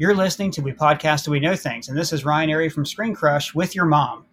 [0.00, 2.86] You're listening to We Podcast and We Know Things, and this is Ryan Arey from
[2.86, 4.24] Screen Crush with your mom.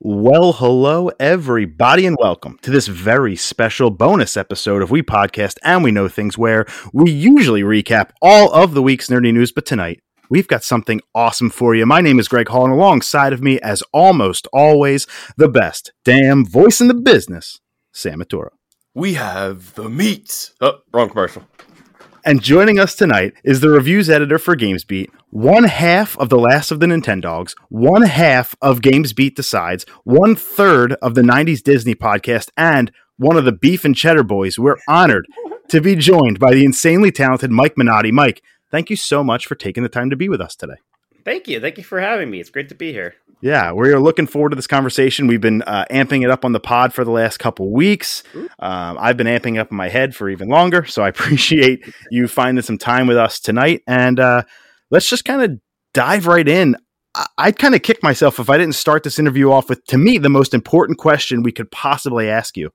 [0.00, 5.84] Well, hello, everybody, and welcome to this very special bonus episode of We Podcast and
[5.84, 10.00] We Know Things, where we usually recap all of the week's nerdy news, but tonight
[10.28, 11.86] we've got something awesome for you.
[11.86, 15.06] My name is Greg Hall, and alongside of me, as almost always,
[15.36, 17.60] the best damn voice in the business,
[17.92, 18.48] Sam Maturo.
[18.92, 20.50] We have the meat.
[20.60, 21.44] Oh, wrong commercial.
[22.24, 26.70] And joining us tonight is the reviews editor for GamesBeat, one half of the last
[26.70, 32.50] of the Nintendogs, one half of GamesBeat Decides, one third of the 90s Disney podcast,
[32.56, 34.56] and one of the Beef and Cheddar Boys.
[34.56, 35.26] We're honored
[35.66, 38.12] to be joined by the insanely talented Mike Minotti.
[38.12, 40.76] Mike, thank you so much for taking the time to be with us today.
[41.24, 41.58] Thank you.
[41.58, 42.38] Thank you for having me.
[42.38, 43.16] It's great to be here.
[43.42, 45.26] Yeah, we're looking forward to this conversation.
[45.26, 48.22] We've been uh, amping it up on the pod for the last couple weeks.
[48.60, 52.28] Um, I've been amping up in my head for even longer, so I appreciate you
[52.28, 53.82] finding some time with us tonight.
[53.88, 54.44] And uh,
[54.92, 55.58] let's just kind of
[55.92, 56.76] dive right in.
[57.16, 59.98] I- I'd kind of kick myself if I didn't start this interview off with, to
[59.98, 62.70] me, the most important question we could possibly ask you.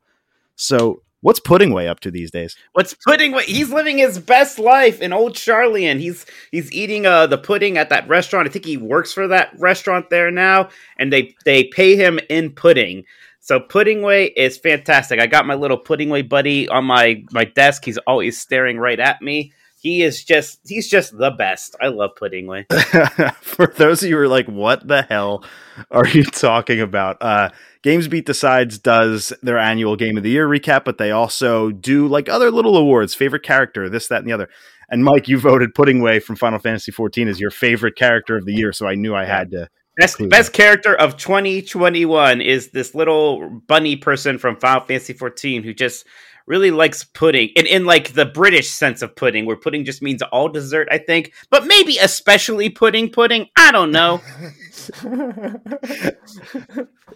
[0.57, 2.55] So, what's Pudding Way up to these days?
[2.73, 3.31] What's pudding?
[3.31, 5.99] What he's living his best life in Old Sharlayan.
[5.99, 8.47] He's he's eating uh the pudding at that restaurant.
[8.47, 12.51] I think he works for that restaurant there now, and they they pay him in
[12.51, 13.03] pudding.
[13.39, 15.21] So Pudding Way is fantastic.
[15.21, 17.85] I got my little Pudding Way buddy on my my desk.
[17.85, 19.53] He's always staring right at me.
[19.87, 21.77] He is just he's just the best.
[21.81, 22.65] I love Pudding Way.
[23.39, 25.45] For those of you who are like, what the hell
[25.91, 27.15] are you talking about?
[27.21, 27.51] Uh,
[27.83, 32.27] GamesBeat Decides does their annual Game of the Year recap, but they also do like
[32.27, 34.49] other little awards, favorite character, this, that, and the other.
[34.89, 38.43] And Mike, you voted Pudding Way from Final Fantasy XIV as your favorite character of
[38.43, 39.69] the year, so I knew I had to.
[39.95, 45.73] Best best character of 2021 is this little bunny person from Final Fantasy 14 who
[45.73, 46.05] just
[46.47, 47.49] really likes pudding.
[47.55, 50.97] And in like the British sense of pudding, where pudding just means all dessert, I
[50.97, 51.33] think.
[51.49, 53.47] But maybe especially pudding pudding.
[53.57, 54.21] I don't know.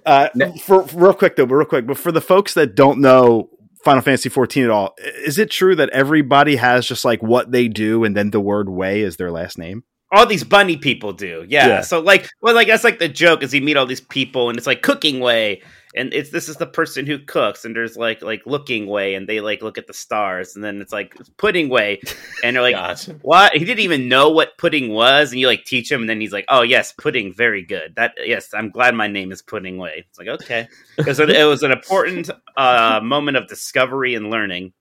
[0.04, 0.30] Uh,
[0.64, 3.50] for, for- real quick though, but real quick, but for the folks that don't know
[3.84, 7.68] Final Fantasy 14 at all, is it true that everybody has just like what they
[7.68, 9.84] do and then the word way is their last name?
[10.12, 11.46] all these bunny people do.
[11.48, 11.68] Yeah.
[11.68, 11.82] Yeah.
[11.82, 14.58] So like well like that's like the joke is you meet all these people and
[14.58, 15.62] it's like cooking way
[15.96, 19.28] and it's this is the person who cooks and there's like like looking way and
[19.28, 22.00] they like look at the stars and then it's like pudding way
[22.44, 25.92] and they're like what he didn't even know what pudding was and you like teach
[25.92, 29.08] him and then he's like oh yes pudding very good that yes i'm glad my
[29.08, 33.38] name is pudding way it's like okay because it, it was an important uh moment
[33.38, 34.74] of discovery and learning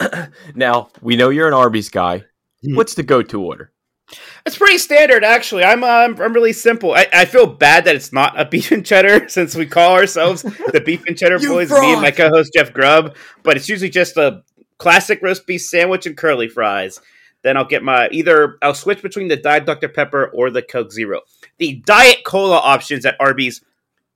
[0.54, 2.24] Now we know you're an Arby's guy.
[2.62, 2.76] Hmm.
[2.76, 3.72] What's the go-to order?
[4.46, 5.64] It's pretty standard, actually.
[5.64, 6.92] I'm uh, I'm, really simple.
[6.92, 10.42] I, I feel bad that it's not a beef and cheddar since we call ourselves
[10.42, 11.68] the beef and cheddar boys.
[11.68, 11.82] fraud.
[11.82, 14.42] Me and my co-host Jeff Grubb, but it's usually just a
[14.78, 17.00] classic roast beef sandwich and curly fries.
[17.42, 20.92] Then I'll get my either I'll switch between the Diet Dr Pepper or the Coke
[20.92, 21.22] Zero.
[21.58, 23.62] The Diet Cola options at Arby's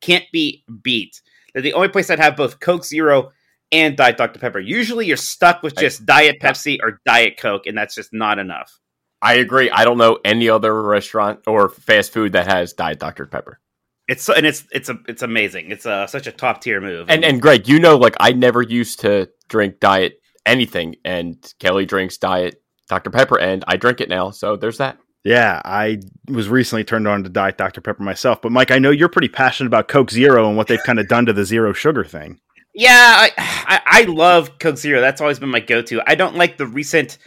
[0.00, 1.20] can't be beat.
[1.52, 3.32] They're the only place that have both Coke Zero
[3.72, 4.60] and Diet Dr Pepper.
[4.60, 8.78] Usually, you're stuck with just Diet Pepsi or Diet Coke, and that's just not enough.
[9.20, 9.70] I agree.
[9.70, 13.58] I don't know any other restaurant or fast food that has Diet Dr Pepper.
[14.06, 15.70] It's so, and it's it's a it's amazing.
[15.70, 17.10] It's a, such a top tier move.
[17.10, 21.84] And and Greg, you know, like I never used to drink diet anything, and Kelly
[21.84, 24.30] drinks diet Dr Pepper, and I drink it now.
[24.30, 24.98] So there's that.
[25.24, 25.98] Yeah, I
[26.28, 27.80] was recently turned on to Diet Dr.
[27.82, 30.82] Pepper myself, but Mike, I know you're pretty passionate about Coke Zero and what they've
[30.82, 32.40] kind of done to the zero sugar thing.
[32.72, 35.00] yeah, I, I I love Coke Zero.
[35.00, 36.00] That's always been my go to.
[36.06, 37.18] I don't like the recent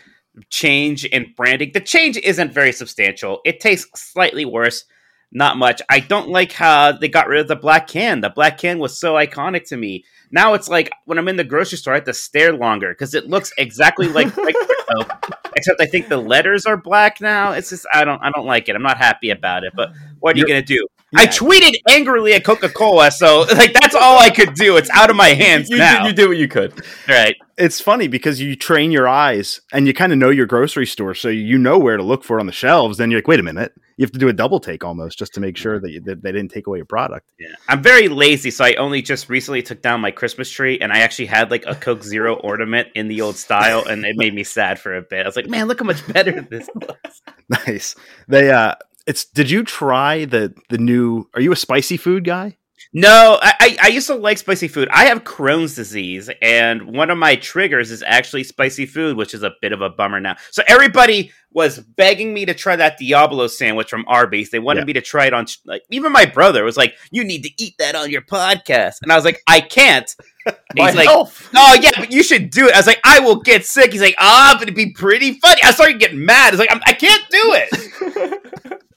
[0.50, 1.72] change in branding.
[1.74, 3.42] The change isn't very substantial.
[3.46, 4.86] It tastes slightly worse.
[5.32, 5.82] Not much.
[5.90, 8.20] I don't like how they got rid of the black can.
[8.22, 10.04] The black can was so iconic to me.
[10.32, 13.14] Now it's like when I'm in the grocery store, I have to stare longer because
[13.14, 14.28] it looks exactly like
[15.56, 17.52] except I think the letters are black now.
[17.54, 18.76] It's just I don't I don't like it.
[18.76, 19.74] I'm not happy about it.
[19.76, 20.88] But what are you You're- gonna do?
[21.14, 24.78] I tweeted angrily at Coca Cola, so like that's all I could do.
[24.78, 26.04] It's out of my hands You, now.
[26.04, 26.86] did, you did what you could.
[27.10, 27.36] right?
[27.58, 31.14] It's funny because you train your eyes and you kind of know your grocery store,
[31.14, 32.98] so you know where to look for it on the shelves.
[32.98, 35.36] Then you're like, wait a minute, you have to do a double take almost just
[35.36, 37.32] to make sure that, you, that they didn't take away your product.
[37.40, 40.92] Yeah, I'm very lazy, so I only just recently took down my Christmas tree, and
[40.92, 44.34] I actually had like a Coke Zero ornament in the old style, and it made
[44.34, 45.24] me sad for a bit.
[45.24, 47.22] I was like, man, look how much better this looks.
[47.68, 47.96] Nice.
[48.30, 48.76] They uh,
[49.06, 49.26] it's.
[49.26, 51.28] Did you try the the new?
[51.36, 52.56] Are you a spicy food guy?
[52.94, 54.90] No, I, I, I used to like spicy food.
[54.92, 59.44] I have Crohn's disease, and one of my triggers is actually spicy food, which is
[59.44, 60.36] a bit of a bummer now.
[60.52, 64.50] So everybody was begging me to try that Diablo sandwich from Arby's.
[64.52, 64.86] They wanted Yeah.
[64.88, 65.46] me to try it on.
[65.66, 69.10] Like even my brother was like, "You need to eat that on your podcast," and
[69.10, 70.14] I was like, "I can't."
[70.46, 71.50] And He's like, health.
[71.56, 74.02] "Oh yeah, but you should do it." I was like, "I will get sick." He's
[74.02, 76.50] like, "Ah, but it'd be pretty funny." I started getting mad.
[76.50, 78.82] I was like, I'm, "I can't do it."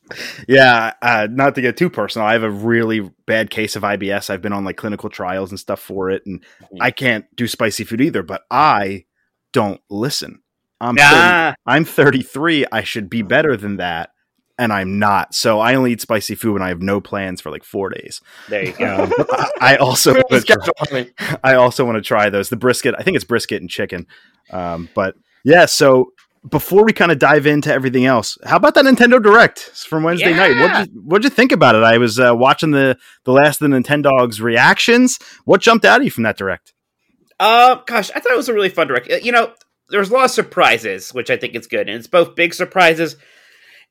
[0.48, 4.30] Yeah, uh, not to get too personal, I have a really bad case of IBS.
[4.30, 6.78] I've been on like clinical trials and stuff for it, and Mhm.
[6.80, 8.22] I can't do spicy food either.
[8.22, 9.04] But I
[9.52, 10.40] don't listen.
[10.80, 12.66] I'm 30 I'm 33.
[12.70, 14.10] I should be better than that,
[14.58, 15.34] and I'm not.
[15.34, 18.20] So I only eat spicy food when I have no plans for like four days.
[18.48, 19.04] There you go.
[19.04, 21.10] Um, I, I also try-
[21.44, 22.48] I also want to try those.
[22.48, 24.06] The brisket, I think it's brisket and chicken.
[24.50, 25.14] Um, but
[25.44, 26.12] yeah, so
[26.50, 30.34] before we kind of dive into everything else, how about that Nintendo Direct from Wednesday
[30.34, 30.60] night?
[30.60, 31.82] What'd you, what'd you think about it?
[31.82, 35.18] I was uh, watching the the last of the Nintendogs reactions.
[35.44, 36.72] What jumped out at you from that Direct?
[37.40, 39.10] Uh, gosh, I thought it was a really fun direct.
[39.10, 39.52] Uh, You know,
[39.88, 43.16] there's a lot of surprises, which I think is good, and it's both big surprises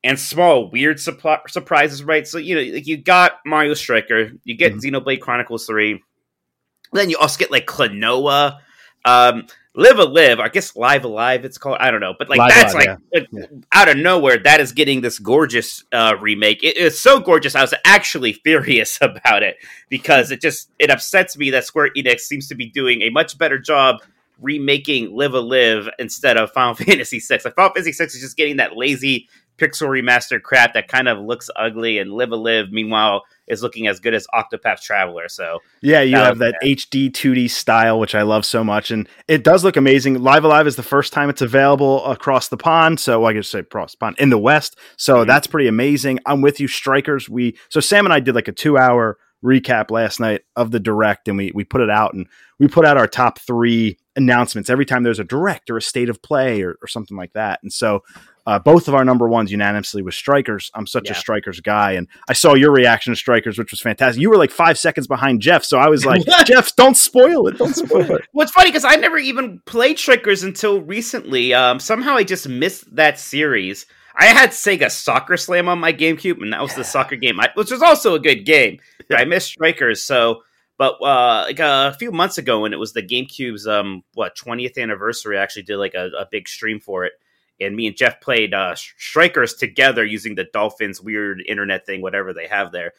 [0.04, 2.28] and small weird supl- surprises, right?
[2.28, 4.82] So you know, like you got Mario Striker, you get Mhm.
[4.82, 6.02] Xenoblade Chronicles Three,
[6.94, 8.60] then you also get like Klonoa,
[9.06, 11.78] um, Live a Live, I guess Live Alive, it's called.
[11.80, 13.46] I don't know, but like Live that's like, like, Yeah.
[13.72, 16.64] out of nowhere, that is getting this gorgeous uh, remake.
[16.64, 17.56] It is so gorgeous.
[17.56, 19.58] I was actually furious about it
[19.90, 23.38] because it just it upsets me that Square Enix seems to be doing a much
[23.38, 23.98] better job
[24.40, 27.40] remaking Live a Live instead of Final Fantasy VI.
[27.44, 29.28] Like Final Fantasy VI is just getting that lazy
[29.58, 33.88] pixel remaster crap that kind of looks ugly, and Live a Live, meanwhile, is looking
[33.88, 35.28] as good as Octopath Traveler.
[35.30, 39.08] So Yeah, you That have that HD 2D style, which I love so much, and
[39.28, 40.22] it does look amazing.
[40.22, 43.60] Live Alive is the first time it's available across the pond, so I could say
[43.60, 44.78] across the pond in the West.
[44.98, 45.28] So Mhm.
[45.28, 46.20] that's pretty amazing.
[46.26, 47.30] I'm with you, Strikers.
[47.30, 50.80] We so Sam and I did like a two hour recap last night of the
[50.80, 52.28] direct, and we we put it out, and
[52.60, 56.08] we put out our top three announcements every time there's a direct or a state
[56.08, 57.60] of play or, or something like that.
[57.64, 58.04] And so
[58.46, 60.70] uh, both of our number ones unanimously was Strikers.
[60.74, 64.22] I'm such a Strikers guy, and I saw your reaction to Strikers, which was fantastic.
[64.22, 67.58] You were like five seconds behind Jeff, so I was like, Jeff, don't spoil it,
[67.58, 68.28] don't spoil it.
[68.34, 71.54] What's funny because I never even played Strikers until recently.
[71.54, 73.86] Um, somehow I just missed that series.
[74.16, 77.50] I had Sega Soccer Slam on my GameCube, and that was the soccer game, I,
[77.56, 78.80] which was also a good game.
[79.12, 80.42] I missed Strikers, so.
[80.76, 84.78] But uh, like a few months ago, when it was the GameCube's um what twentieth
[84.78, 87.14] anniversary, I actually did like a, a big stream for it,
[87.60, 92.34] and me and Jeff played uh, Strikers together using the Dolphins weird internet thing, whatever
[92.34, 92.94] they have there.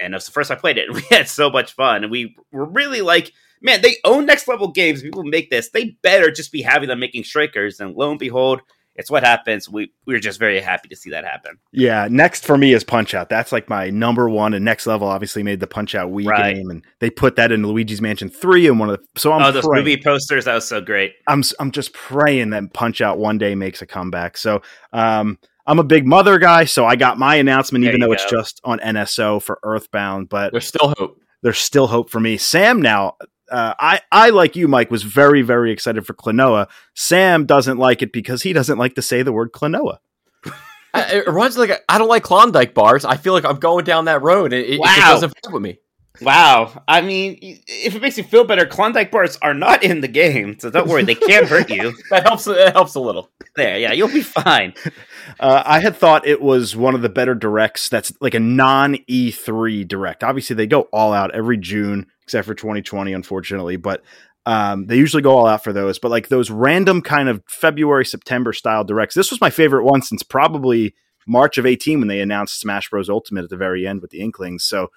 [0.00, 2.10] And it was the first I played it, and we had so much fun, and
[2.10, 5.02] we were really like man, they own next level games.
[5.02, 5.70] People make this.
[5.70, 7.80] They better just be happy them making strikers.
[7.80, 8.60] And lo and behold,
[8.98, 9.68] it's what happens.
[9.70, 11.58] We we're just very happy to see that happen.
[11.72, 13.30] Yeah, next for me is Punch Out.
[13.30, 16.56] That's like my number one, and Next Level obviously made the Punch Out Wii Right.
[16.56, 19.20] game, and they put that in Luigi's Mansion Three and one of the.
[19.20, 19.84] So I'm oh, those praying.
[19.84, 21.14] movie posters, that was so great.
[21.26, 24.36] I'm I'm just praying that Punch Out one day makes a comeback.
[24.36, 24.60] So
[24.92, 28.12] um, I'm a big Mother guy, so I got my announcement, There even you though
[28.12, 31.20] it's just on NSO for Earthbound, but There's still hope.
[31.42, 32.36] there's still hope for me.
[32.36, 33.16] Sam now.
[33.50, 36.68] Uh, I, I like you, Mike, was very, very excited for Klonoa.
[36.94, 39.98] Sam doesn't like it because he doesn't like to say the word Klonoa.
[40.44, 40.50] I-
[41.12, 43.04] It runs like I don't like Klondike bars.
[43.04, 44.52] I feel like I'm going down that road.
[44.52, 44.94] It, it, it Wow.
[44.96, 45.78] doesn't fit with me.
[46.20, 46.82] Wow.
[46.88, 50.58] I mean, if it makes you feel better, Klondike bars are not in the game,
[50.58, 51.92] so don't worry, they can't hurt you.
[52.10, 52.46] That helps.
[52.48, 53.30] It helps a little.
[53.54, 54.74] There, yeah, you'll be fine.
[55.38, 58.94] Uh, I had thought it was one of the better directs that's like a non
[59.10, 60.24] E3 direct.
[60.24, 63.76] Obviously, they go all out every June, except for 2020, unfortunately.
[63.76, 64.02] But
[64.46, 65.98] um, they usually go all out for those.
[65.98, 70.02] But like those random kind of February, September style directs, this was my favorite one
[70.02, 70.94] since probably
[71.26, 73.08] March of 18 when they announced Smash Bros.
[73.08, 74.64] Ultimate at the very end with the Inklings.
[74.64, 74.88] So.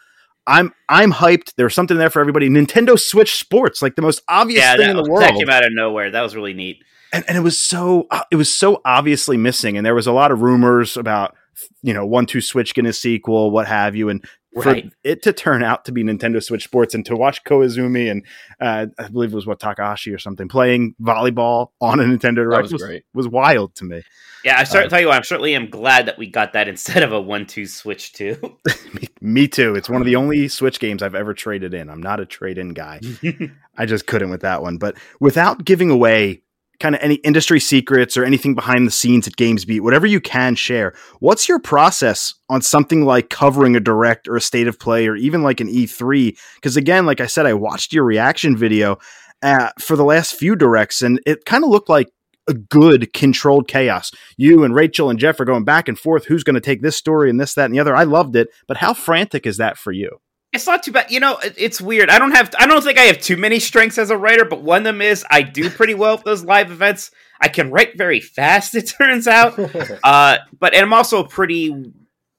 [0.47, 1.53] I'm I'm hyped.
[1.55, 2.50] There's something there for everybody.
[2.50, 5.51] Nintendo Switch Sports, like the most obvious Yeah, thing that, in the world that came
[5.51, 6.09] out of nowhere.
[6.09, 6.83] That was really neat.
[7.13, 10.11] and, and it was so uh, it was so obviously missing and there was a
[10.11, 11.35] lot of rumors about
[11.83, 14.91] you know one two switch getting a sequel what have you and for Right.
[15.03, 18.25] it to turn out to be nintendo switch sports and to watch koizumi and
[18.60, 22.63] uh, i believe it was what takahashi or something playing volleyball on a nintendo direct
[22.63, 23.03] was was, great.
[23.13, 24.01] was wild to me
[24.43, 26.67] Yeah, I start Uh, tell you what, I'm certainly am glad that we got that
[26.67, 28.36] instead of a one-two switch too.
[28.93, 32.01] me, me too it's one of the only switch games i've ever traded in i'm
[32.01, 33.00] not a trade-in guy
[33.77, 34.77] I just couldn't with that one.
[34.77, 36.41] But without giving away
[36.81, 40.55] kind of any industry secrets or anything behind the scenes at GamesBeat, whatever you can
[40.55, 45.07] share, what's your process on something like covering a direct or a state of play
[45.07, 46.38] or even like an E3?
[46.55, 48.97] Because again, like I said, I watched your reaction video
[49.41, 52.09] uh, for the last few directs and it kind of looked like
[52.47, 54.11] a good controlled chaos.
[54.35, 56.25] You and Rachel and Jeff are going back and forth.
[56.25, 57.95] Who's going to take this story and this, that, and the other?
[57.95, 58.50] I loved it.
[58.67, 60.19] But how frantic is that for you?
[60.53, 61.10] It's not too bad.
[61.12, 62.10] You know, it- it's weird.
[62.10, 62.51] I don't have.
[62.60, 65.01] I don't think I have too many strengths as a writer, but one of them
[65.01, 67.12] is I do pretty well with those live events.
[67.39, 68.75] I can write very fast.
[68.81, 69.58] It turns out.
[70.03, 71.93] Uh, but and I'm also pretty.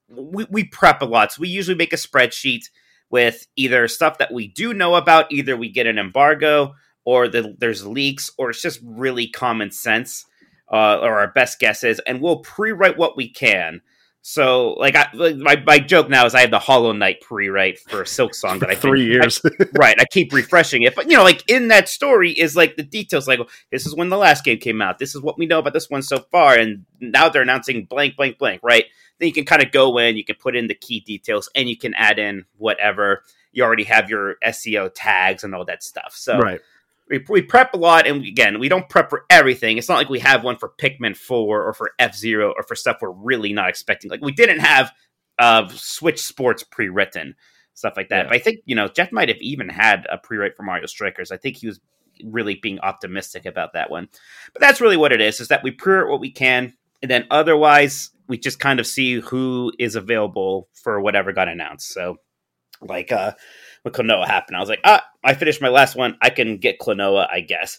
[0.09, 2.65] We, we prep a lot, so we usually make a spreadsheet
[3.09, 7.55] with either stuff that we do know about, either we get an embargo, or the,
[7.59, 10.27] there's leaks, or it's just really common sense,
[10.71, 13.81] uh, or our best guesses, and we'll pre-write what we can.
[14.25, 17.81] So, like, I, like my my joke now is I have the Hollow Knight pre-write
[17.81, 19.43] for Silk Song that I think- Three years.
[19.75, 19.97] right.
[19.99, 23.27] I keep refreshing it, but you know, like in that story is like the details.
[23.27, 23.41] Like
[23.73, 25.01] this is when the last game came out.
[25.01, 28.17] This is what we know about this one so far, and now they're announcing blank,
[28.17, 28.61] blank, blank.
[28.63, 28.85] Right.
[29.19, 31.69] Then you can kind of go in, you can put in the key details, and
[31.69, 33.25] you can add in whatever.
[33.51, 36.15] You already have your SEO tags and all that stuff.
[36.15, 36.61] So right.
[37.13, 39.77] We, we prep a lot, and again, we don't prep for everything.
[39.77, 42.75] It's not like we have one for Pikmin Four or for F Zero or for
[42.75, 44.11] stuff we're really not expecting.
[44.11, 44.91] Like we didn't have
[45.39, 47.35] uh, Switch Sports pre-written
[47.75, 48.25] stuff like that.
[48.25, 48.29] Yeah.
[48.29, 51.31] But I think you know Jeff might have even had a pre-write for Mario Strikers.
[51.31, 51.81] I think he was
[52.25, 54.09] really being optimistic about that one.
[54.53, 57.27] But that's really what it is: is that we pre-write what we can, and then
[57.31, 61.93] otherwise we just kind of see who is available for whatever got announced.
[61.93, 62.17] So,
[62.81, 63.33] like uh,
[63.83, 66.17] when Klonoa happened, I was like, ah, I finished my last one.
[66.21, 67.79] I can get Klonoa, I guess.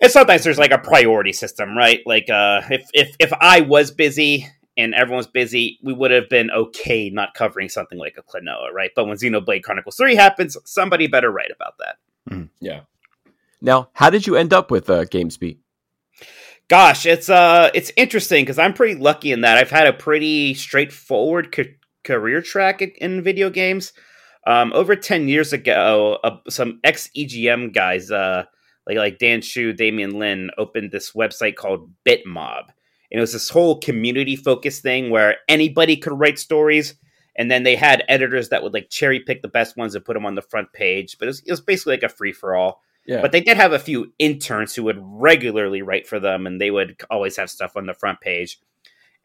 [0.00, 2.00] And sometimes there's like a priority system, right?
[2.06, 4.46] Like, uh, if if if I was busy
[4.76, 8.90] and everyone's busy, we would have been okay not covering something like a Klonoa, right?
[8.96, 12.48] But when Xenoblade Chronicles 3 happens, somebody better write about that.
[12.60, 12.80] Yeah.
[13.60, 15.58] Now, how did you end up with uh, GamesBeat?
[16.68, 20.54] Gosh, it's uh it's interesting because I'm pretty lucky in that I've had a pretty
[20.54, 23.92] straightforward ca- career track in, in video games.
[24.46, 28.44] Um, over ten years ago, uh, some ex EGM guys, uh,
[28.86, 32.64] like like Dan Hsu, Demian Linn, opened this website called Bitmob,
[33.10, 36.94] and it was this whole community focused thing where anybody could write stories,
[37.36, 40.14] and then they had editors that would like cherry pick the best ones and put
[40.14, 41.18] them on the front page.
[41.18, 42.82] But it was, it was basically like a free for all.
[43.06, 43.20] Yeah.
[43.20, 46.70] But they did have a few interns who would regularly write for them, and they
[46.70, 48.60] would always have stuff on the front page.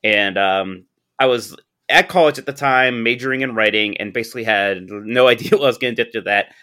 [0.03, 0.85] And um,
[1.19, 1.55] I was
[1.89, 5.67] at college at the time, majoring in writing, and basically had no idea what I
[5.67, 6.53] was going to do to that.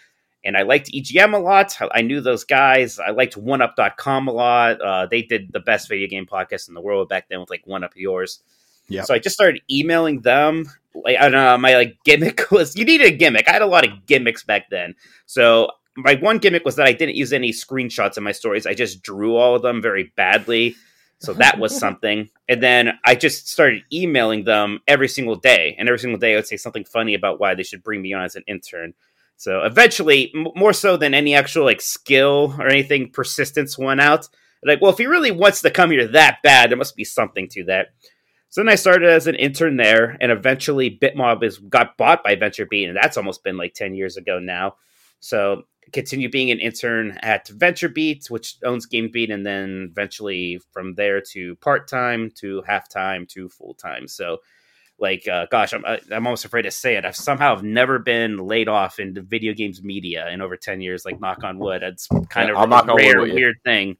[0.43, 1.75] And I liked EGM a lot.
[1.91, 2.99] I knew those guys.
[2.99, 4.79] I liked OneUp.com a lot.
[4.79, 7.65] Uh, they did the best video game podcast in the world back then with like
[7.65, 8.43] One Up Yours.
[8.87, 9.01] Yeah.
[9.01, 10.69] So I just started emailing them.
[10.93, 13.49] Like I don't know, my like gimmick was you needed a gimmick.
[13.49, 14.93] I had a lot of gimmicks back then.
[15.25, 18.65] So my one gimmick was that I didn't use any screenshots in my stories.
[18.65, 20.75] I just drew all of them very badly.
[21.19, 22.29] So that was something.
[22.47, 25.75] And then I just started emailing them every single day.
[25.77, 28.13] And every single day I would say something funny about why they should bring me
[28.13, 28.93] on as an intern.
[29.37, 34.27] So eventually, m- more so than any actual like skill or anything, persistence won out.
[34.63, 37.47] Like, well, if he really wants to come here that bad, there must be something
[37.49, 37.87] to that.
[38.49, 42.37] So then I started as an intern there, and eventually Bitmob is got bought by
[42.37, 44.75] VentureBeat, and that's almost been like ten years ago now.
[45.19, 51.21] So continue being an intern at VentureBeat, which owns GameBeat, and then eventually from there
[51.31, 54.07] to part time to half time to full time.
[54.07, 54.39] So,
[54.97, 57.05] like, uh, gosh, I'm I- I'm almost afraid to say it.
[57.05, 60.81] I've somehow have never been laid off in the video games media in over ten
[60.81, 61.05] years.
[61.05, 63.97] Like, knock on wood, it's kind Yeah, of I'll a rare, weird thing.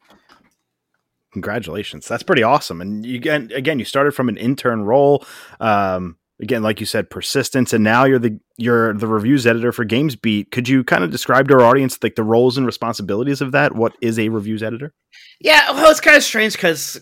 [1.33, 2.07] Congratulations.
[2.07, 2.79] That's pretty awesome.
[2.79, 5.25] And you again, again, you started from an intern role.
[5.59, 9.85] Um, again, like you said, persistence, and now you're the you're the reviews editor for
[9.85, 10.51] GamesBeat.
[10.51, 13.75] Could you kind of describe to our audience like the roles and responsibilities of that?
[13.75, 14.93] What is a reviews editor?
[15.39, 16.93] Yeah, well, it's kind of strange because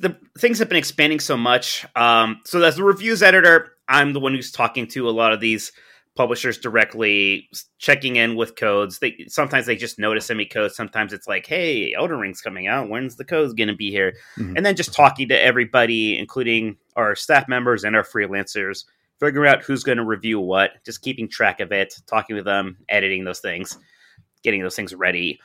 [0.00, 1.86] the things have been expanding so much.
[1.96, 5.40] Um, so as the reviews editor, I'm the one who's talking to a lot of
[5.40, 5.72] these
[6.18, 7.48] publishers directly,
[7.78, 8.98] checking in with codes.
[8.98, 10.74] They sometimes they just notice semi codes.
[10.74, 12.88] Sometimes it's like, hey, Elden Ring's coming out.
[12.88, 14.14] When's the codes going to be here?
[14.36, 14.56] Mhm.
[14.56, 18.84] And then just talking to everybody, including our staff members and our freelancers,
[19.20, 22.76] figuring out who's going to review what, just keeping track of it, talking with them,
[22.88, 23.78] editing those things,
[24.42, 25.38] getting those things ready.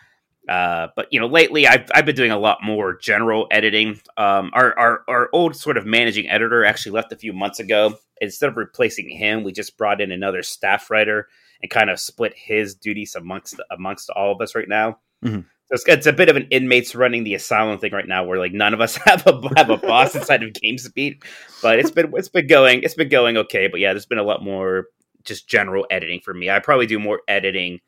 [0.50, 4.02] Uh, but you know, lately I've I've been doing a lot more general editing.
[4.18, 7.98] Um, our our our old sort of managing editor actually left a few months ago.
[8.20, 11.28] Instead of replacing him, we just brought in another staff writer
[11.62, 15.00] and kind of split his duties amongst amongst all of us right now.
[15.24, 15.46] Mhm.
[15.68, 18.38] So it's, it's a bit of an inmates running the asylum thing right now, where
[18.38, 21.24] like none of us have a have a boss inside of GamesBeat.
[21.62, 23.68] But it's been it's been going it's been going okay.
[23.68, 24.88] But yeah, there's been a lot more
[25.24, 26.50] just general editing for me.
[26.50, 27.80] I probably do more editing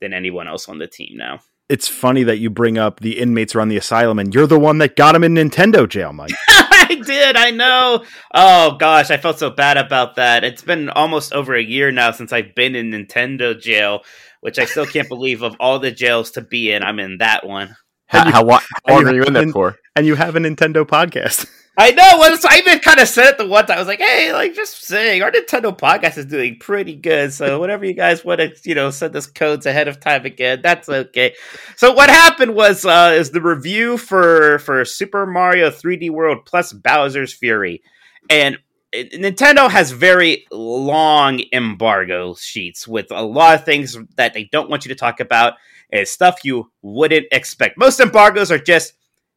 [0.00, 1.40] than anyone else on the team now.
[1.68, 4.78] It's funny that you bring up the inmates around the asylum, and you're the one
[4.78, 6.32] that got him in Nintendo jail, Mike.
[6.48, 7.36] I did.
[7.36, 8.04] I know.
[8.34, 10.44] Oh gosh, I felt so bad about that.
[10.44, 14.02] It's been almost over a year now since I've been in Nintendo jail,
[14.40, 15.42] which I still can't believe.
[15.42, 17.76] Of all the jails to be in, I'm in that one.
[18.06, 19.76] How, And you- how, lo- how long you are you in there haven't- for?
[19.96, 21.48] and you have a Nintendo podcast.
[21.76, 22.08] I know.
[22.20, 23.76] Well, so I even kind of said it the one time.
[23.76, 27.32] I was like, "Hey, like, just saying, our Nintendo podcast is doing pretty good.
[27.32, 30.60] So, whatever you guys want to, you know, send us codes ahead of time again,
[30.62, 31.34] that's okay."
[31.76, 36.72] So, what happened was, uh, is the review for for Super Mario 3D World plus
[36.72, 37.82] Bowser's Fury,
[38.30, 38.56] and
[38.92, 44.70] it- Nintendo has very long embargo sheets with a lot of things that they don't
[44.70, 45.54] want you to talk about
[45.92, 47.78] and stuff you wouldn't expect.
[47.78, 48.94] Most embargoes are just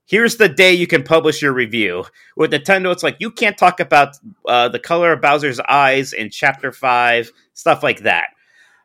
[0.08, 2.06] here's the day you can publish your review.
[2.36, 6.30] With Nintendo, it's like you can't talk about uh, the color of Bowser's eyes in
[6.30, 8.30] Chapter Five, stuff like that.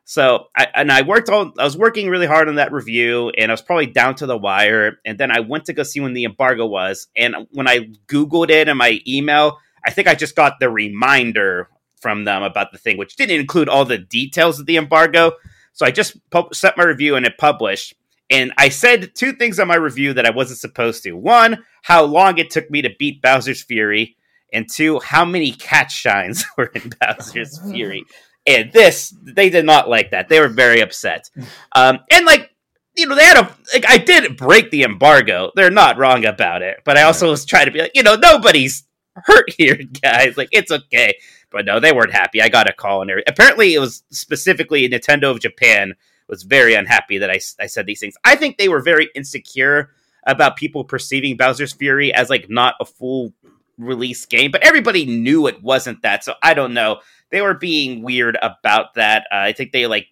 [0.05, 3.49] So, I, and I worked on, I was working really hard on that review, and
[3.49, 4.99] I was probably down to the wire.
[5.05, 8.49] And then I went to go see when the embargo was, and when I Googled
[8.49, 11.69] it in my email, I think I just got the reminder
[12.01, 15.31] from them about the thing, which didn't include all the details of the embargo.
[15.73, 17.95] So I just pub- set my review and it published.
[18.29, 21.13] And I said two things on my review that I wasn't supposed to.
[21.13, 24.15] One, how long it took me to beat Bowser's Fury.
[24.51, 28.05] And two, how many cat shines were in Bowser's Fury.
[28.45, 30.29] And this, they did not like that.
[30.29, 31.29] They were very upset.
[31.75, 32.49] Um, and like,
[32.95, 35.51] you know, they had a, like, I did break the embargo.
[35.55, 36.77] They're not wrong about it.
[36.85, 38.83] But I also was trying to be like, you know, nobody's
[39.15, 40.37] hurt here, guys.
[40.37, 41.15] Like, it's okay.
[41.53, 42.41] But no, they weren't happy.
[42.41, 43.31] I got a call and everything.
[43.31, 45.93] Apparently, it was specifically Nintendo of Japan
[46.27, 48.15] was very unhappy that I, I said these things.
[48.25, 49.91] I think they were very insecure
[50.25, 53.33] about people perceiving Bowser's Fury as like not a full
[53.77, 56.23] release game, but everybody knew it wasn't that.
[56.23, 56.99] So I don't know.
[57.29, 59.27] They were being weird about that.
[59.31, 60.07] Uh, I think they like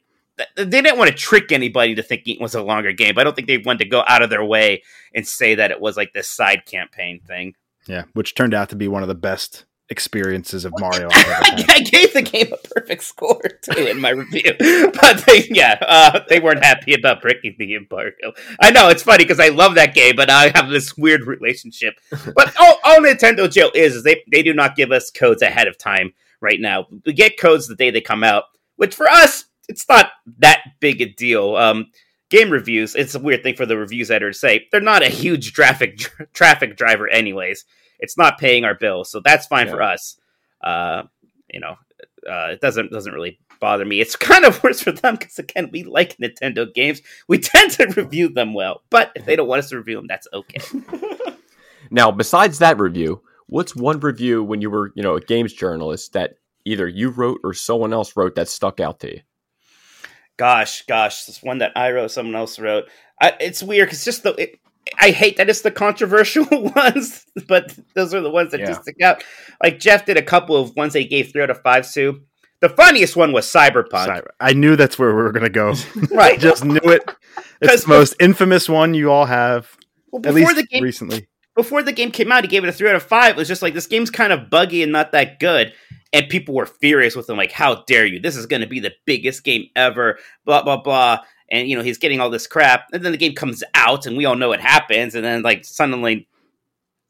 [0.55, 3.15] they didn't want to trick anybody to thinking it was a longer game.
[3.15, 4.83] But I don't think they wanted to go out of their way
[5.13, 7.55] and say that it was like this side campaign thing.
[7.87, 11.09] yeah, which turned out to be one of the best experiences of Mario.
[11.13, 14.55] I, gave the game a perfect score too in my review,
[14.93, 18.31] but they, yeah, uh, they weren't happy about breaking the embargo.
[18.59, 21.95] I know it's funny because I love that game, but I have this weird relationship.
[22.33, 25.67] But all, all Nintendo Joe is is they they do not give us codes ahead
[25.67, 26.87] of time right now.
[27.05, 28.45] We get codes the day they come out,
[28.77, 31.55] which for us it's not that big a deal.
[31.57, 31.87] Um,
[32.29, 35.09] game reviews it's a weird thing for the reviews editor to say they're not a
[35.09, 35.99] huge traffic
[36.33, 37.65] traffic driver anyways
[38.01, 40.17] it's not paying our bills, so that's fine for us.
[40.61, 41.03] Uh,
[41.51, 41.75] you know,
[42.29, 44.01] uh, it doesn't doesn't really bother me.
[44.01, 47.01] It's kind of worse for them because again, we like Nintendo games.
[47.27, 50.07] We tend to review them well, but if they don't want us to review them,
[50.07, 50.59] that's okay.
[51.93, 56.13] Now, besides that review, what's one review when you were, you know, a games journalist
[56.13, 59.21] that either you wrote or someone else wrote that stuck out to you?
[60.41, 62.85] gosh, gosh, this one that I wrote, someone else wrote.
[63.21, 64.33] I, it's weird because just the.
[64.41, 64.59] It,
[64.99, 68.67] I hate that it's the controversial ones, but those are the ones that Yeah.
[68.67, 69.23] just stick out.
[69.63, 72.21] Like Jeff did a couple of ones they gave three out of five to.
[72.61, 74.05] The funniest one was Cyberpunk.
[74.05, 75.71] Sorry, I knew that's where we were going to go.
[75.73, 76.39] I Right.
[76.39, 77.03] just knew it.
[77.61, 79.75] It's the most infamous one you all have,
[80.11, 81.27] Well, at before least the game recently.
[81.55, 83.31] before the game came out, he gave it a three out of five.
[83.31, 85.73] It was just like this game's kind of buggy and not that good.
[86.13, 88.19] And people were furious with him, like, "How dare you?
[88.19, 91.19] This is going to be the biggest game ever." Blah blah blah.
[91.51, 92.85] And you know he's getting all this crap.
[92.93, 95.13] And then the game comes out, and we all know what happens.
[95.13, 96.27] And then like suddenly,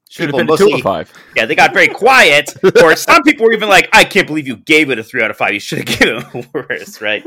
[0.10, 1.14] Should have been a two mostly- of five.
[1.36, 2.54] yeah, they got very quiet.
[2.84, 5.32] or some people were even like, "I can't believe you gave it a three out
[5.32, 5.54] of five.
[5.54, 7.24] You should have given it worse, right?"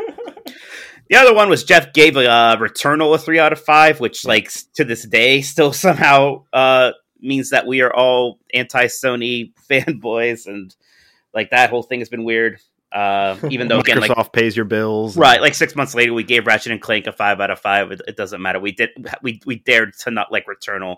[1.10, 4.24] The other one was Jeff gave a uh, Returnal a three out of five, which
[4.24, 10.46] like to this day still somehow uh, means that we are all anti Sony fanboys,
[10.46, 10.74] and
[11.32, 12.58] like that whole thing has been weird.
[12.94, 15.16] Uh, even though again, Microsoft like pays your bills.
[15.16, 17.90] right, like six months later, we gave Ratchet and Clank a five out of five.
[17.90, 18.60] It, it doesn't matter.
[18.60, 20.96] We did we we dared to not like Returnal,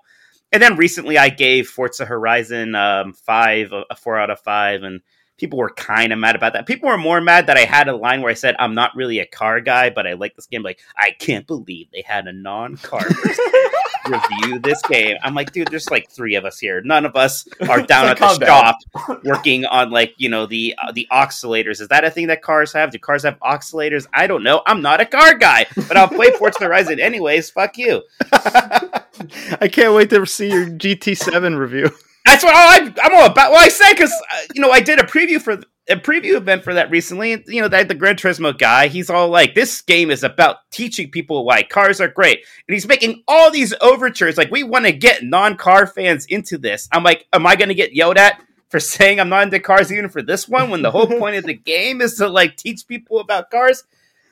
[0.52, 4.82] and then recently I gave Forza Horizon um, five a, a four out of five,
[4.82, 5.00] and
[5.38, 6.66] people were kind of mad about that.
[6.66, 9.18] People were more mad that I had a line where I said I'm not really
[9.18, 10.62] a car guy, but I like this game.
[10.62, 13.00] Like I can't believe they had a non-car
[14.09, 15.16] review this game.
[15.23, 16.81] I'm like, dude, there's like three of us here.
[16.83, 18.77] None of us are down at the calm shop
[19.25, 21.81] working on like you know the uh, the oscillators.
[21.81, 22.90] Is that a thing that cars have?
[22.90, 24.07] Do cars have oscillators?
[24.12, 24.62] I don't know.
[24.66, 27.51] I'm not a car guy, but I'll play Forza Horizon anyways.
[27.51, 28.03] Fuck you.
[28.33, 31.90] I can't wait to see your GT7 review.
[32.27, 33.53] That's what oh, I, I'm all about.
[33.53, 36.65] Well, I said because uh, you know I did a preview for a preview event
[36.65, 39.81] for that recently, and you know that the Gran Turismo guy, he's all like, "This
[39.81, 44.37] game is about teaching people why cars are great," and he's making all these overtures
[44.37, 47.75] like, "We want to get non-car fans into this." I'm like, "Am I going to
[47.75, 50.91] get yelled at for saying I'm not into cars even for this one when the
[50.91, 53.85] whole point of the game is to like teach people about cars?"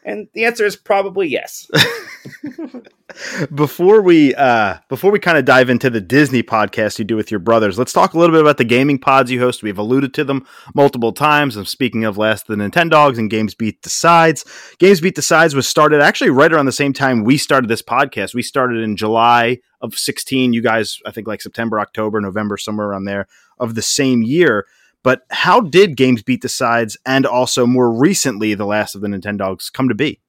[0.05, 1.71] And the answer is probably yes.
[3.55, 7.31] before we uh before we kind of dive into the Disney podcast you do with
[7.31, 9.63] your brothers, let's talk a little bit about the gaming pods you host.
[9.63, 11.57] We've alluded to them multiple times.
[11.57, 14.45] I'm speaking of Last the Nintendogs and Games Beat Decides.
[14.79, 18.35] Games Beat Decides was started actually right around the same time we started this podcast.
[18.35, 20.53] We started in July of 16.
[20.53, 23.27] You guys, I think like September, October, November, somewhere around there
[23.59, 24.67] of the same year.
[25.05, 29.73] But how did Games Beat Decides and also more recently The Last of the Nintendogs
[29.73, 30.21] come to be?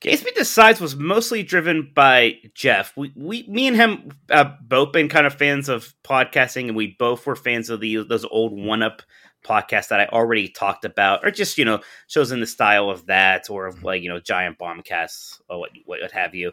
[0.00, 2.96] Games Beat Decides was mostly driven by Jeff.
[2.96, 6.96] We, we me and him uh, both been kind of fans of podcasting, and we
[6.98, 9.02] both were fans of the those old one up
[9.44, 13.04] podcasts that I already talked about, or just you know shows in the style of
[13.06, 16.52] that, or of like you know giant bombcasts or what what have you.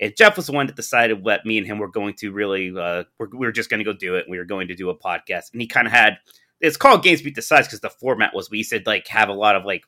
[0.00, 2.76] And Jeff was the one that decided what me and him were going to really
[2.76, 4.26] uh, we're, we were just going to go do it.
[4.28, 6.18] We were going to do a podcast, and he kind of had
[6.60, 9.34] it's called Games Beat Decides because the format was we used to like have a
[9.34, 9.84] lot of like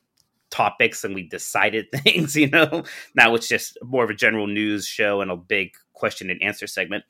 [0.49, 2.83] topics and we decided things, you know.
[3.15, 6.67] Now it's just more of a general news show and a big question and answer
[6.67, 7.03] segment.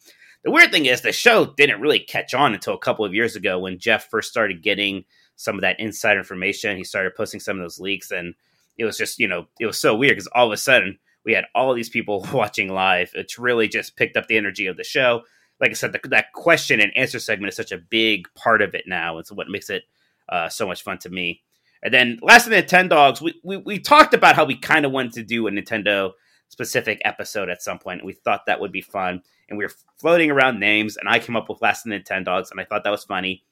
[0.44, 3.36] The weird thing is the show didn't really catch on until a couple of years
[3.36, 6.78] ago when Jeff first started getting some of that inside information.
[6.78, 8.36] He started posting some of those leaks and
[8.78, 11.34] it was just, you know, it was so weird because all of a sudden we
[11.34, 13.12] had all these people watching live.
[13.14, 15.24] It's really just picked up the energy of the show.
[15.60, 18.76] Like I said, the, that question and answer segment is such a big part of
[18.76, 19.20] it now.
[19.20, 19.84] It's what makes it
[20.30, 21.42] uh, so much fun to me.
[21.82, 24.92] And then last of the Nintendogs, we, we, we talked about how we kind of
[24.92, 26.12] wanted to do a Nintendo
[26.50, 28.06] specific episode at some point.
[28.06, 29.22] We thought that would be fun.
[29.50, 32.52] And we were floating around names, and I came up with Last of the Nintendogs,
[32.52, 33.44] and I thought that was funny.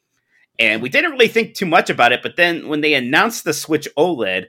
[0.58, 3.54] And we didn't really think too much about it, but then when they announced the
[3.54, 4.48] Switch OLED,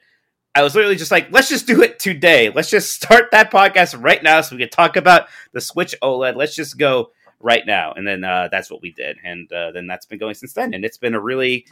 [0.55, 2.51] I was literally just like, let's just do it today.
[2.51, 6.37] Let's just start that podcast right now so we can talk about the Switch OLED.
[6.37, 7.11] Let's just go
[7.43, 7.93] right now.
[7.93, 9.19] And then uh, that's what we did.
[9.23, 10.73] And uh, then that's been going since then.
[10.73, 11.67] And it's been a really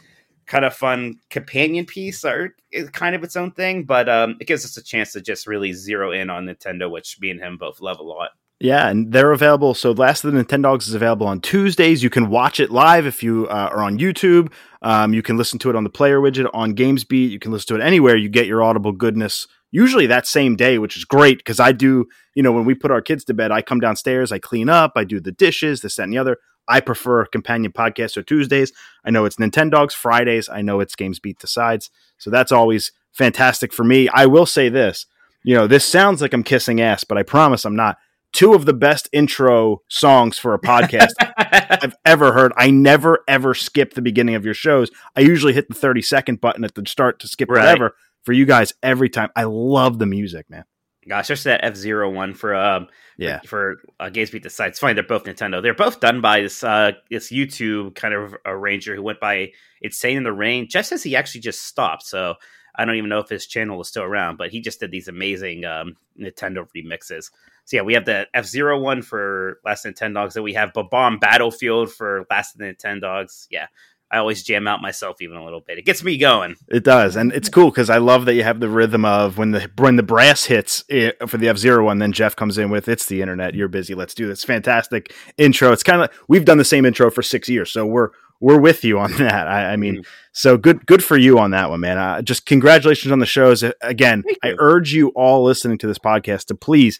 [0.45, 2.55] kind of fun companion piece or
[2.91, 5.71] kind of its own thing, but um, it gives us a chance to just really
[5.71, 8.31] zero in on Nintendo, which me and him both love a lot.
[8.59, 9.73] Yeah, and they're available.
[9.73, 12.03] So, Last of the Nintendogs is available on Tuesdays.
[12.03, 14.51] You can watch it live if you uh, are on YouTube.
[14.83, 17.31] Um, you can listen to it on the player widget on GamesBeat.
[17.31, 19.47] You can listen to it anywhere you get your Audible goodness.
[19.71, 22.05] Usually that same day, which is great because I do.
[22.35, 24.93] You know, when we put our kids to bed, I come downstairs, I clean up,
[24.95, 26.37] I do the dishes, this, that, and the other.
[26.67, 28.71] I prefer companion podcasts or Tuesdays.
[29.03, 30.47] I know it's Nintendogs Fridays.
[30.47, 31.89] I know it's Games Beat Decides.
[32.17, 34.07] So that's always fantastic for me.
[34.09, 35.05] I will say this.
[35.43, 37.97] You know, this sounds like I'm kissing ass, but I promise I'm not.
[38.31, 42.53] Two of the best intro songs for a podcast I've ever heard.
[42.55, 44.89] I never ever skip the beginning of your shows.
[45.17, 47.59] I usually hit the 30 second button at the start to skip Right.
[47.59, 47.95] whatever.
[48.23, 49.29] For you guys, every time.
[49.35, 50.65] I love the music, man.
[51.07, 53.39] Gosh, there's that F Zero one for um Yeah.
[53.45, 54.73] for uh, Games Beat Decides.
[54.73, 55.61] It's funny they're both Nintendo.
[55.61, 60.17] They're both done by this uh this YouTube kind of arranger who went by Insane
[60.17, 60.67] in the Rain.
[60.69, 62.35] Jeff says he actually just stopped, so
[62.75, 64.37] I don't even know if his channel is still around.
[64.37, 67.31] But he just did these amazing um, Nintendo remixes.
[67.65, 71.17] So yeah, we have the F Zero one for Last Nintendogs, and we have Bomb
[71.17, 73.47] Battlefield for Last Nintendogs.
[73.49, 73.67] Yeah,
[74.11, 75.77] I always jam out myself even a little bit.
[75.77, 76.55] It gets me going.
[76.67, 79.51] It does, and it's cool because I love that you have the rhythm of when
[79.51, 82.69] the when the brass hits eh, for the F Zero one, then Jeff comes in
[82.69, 85.71] with "It's the internet, you're busy, let's do this." Fantastic intro.
[85.71, 88.09] It's kind of like we've done the same intro for six years, so we're
[88.41, 89.47] we're with you on that.
[89.47, 90.05] I, I mean, Mhm.
[90.33, 91.97] so good good for you on that one, man.
[91.97, 94.23] Uh, just congratulations on the shows again.
[94.43, 96.99] I urge you all listening to this podcast to please,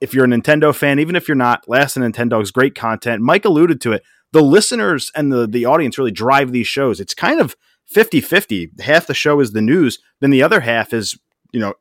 [0.00, 3.20] if you're a Nintendo fan, even if you're not, Last of Nintendo's great content.
[3.22, 7.00] Mike alluded to it the listeners and the, the audience really drive these shows.
[7.00, 8.70] It's kind of 50 50.
[8.80, 11.18] Half the show is the news, then the other half is,
[11.52, 11.74] you know,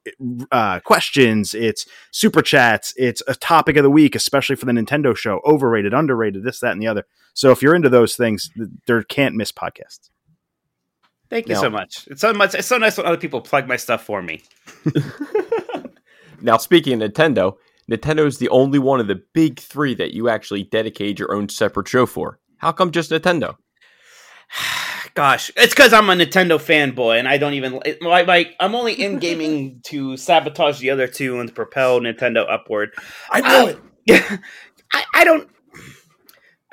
[0.51, 5.15] uh, questions, it's super chats, it's a topic of the week, especially for the Nintendo
[5.17, 7.05] show, overrated, underrated, this, that, and the other.
[7.33, 10.09] So if you're into those things, th- there can't miss podcasts.
[11.29, 12.07] Thank you Now- so much.
[12.07, 12.53] It's so much.
[12.53, 14.43] It's so nice when other people plug my stuff for me.
[16.41, 17.55] Now, speaking of Nintendo,
[17.89, 21.49] Nintendo is the only one of the big three that you actually dedicate your own
[21.49, 22.39] separate show for.
[22.57, 23.55] How come just Nintendo?
[25.13, 28.27] Gosh, it's because I'm a Nintendo fanboy, and I don't even like.
[28.27, 32.91] like I'm only in gaming to sabotage the other two and to propel Nintendo upward.
[33.31, 33.79] I know it.
[34.05, 34.37] Yeah,
[34.93, 35.49] I, I don't.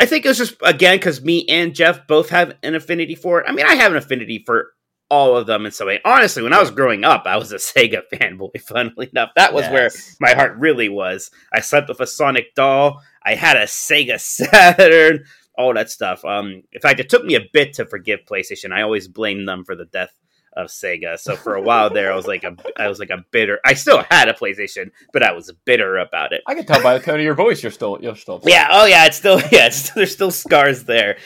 [0.01, 3.41] I think it was just again because me and Jeff both have an affinity for
[3.41, 3.47] it.
[3.49, 4.73] I mean, I have an affinity for
[5.13, 6.01] all of them in some way.
[6.07, 8.59] Honestly, when I was growing up, I was a Sega fanboy.
[8.63, 11.31] Funnily enough, that was where my heart really was.
[11.53, 13.03] I slept with a Sonic doll.
[13.23, 15.25] I had a Sega Saturn.
[15.59, 16.25] All that stuff.
[16.25, 18.73] Um, in fact, it took me a bit to forgive PlayStation.
[18.73, 20.15] I always blame them for the death
[20.57, 21.19] of Sega.
[21.19, 23.59] So for a while there, I was like a I was like a bitter.
[23.65, 26.43] I still had a PlayStation, but I was bitter about it.
[26.47, 28.41] I can tell by the tone of your voice you're still you're still.
[28.45, 28.69] Yeah.
[28.71, 29.07] Oh yeah.
[29.07, 29.67] It's still yeah.
[29.67, 31.19] It's, there's still scars there,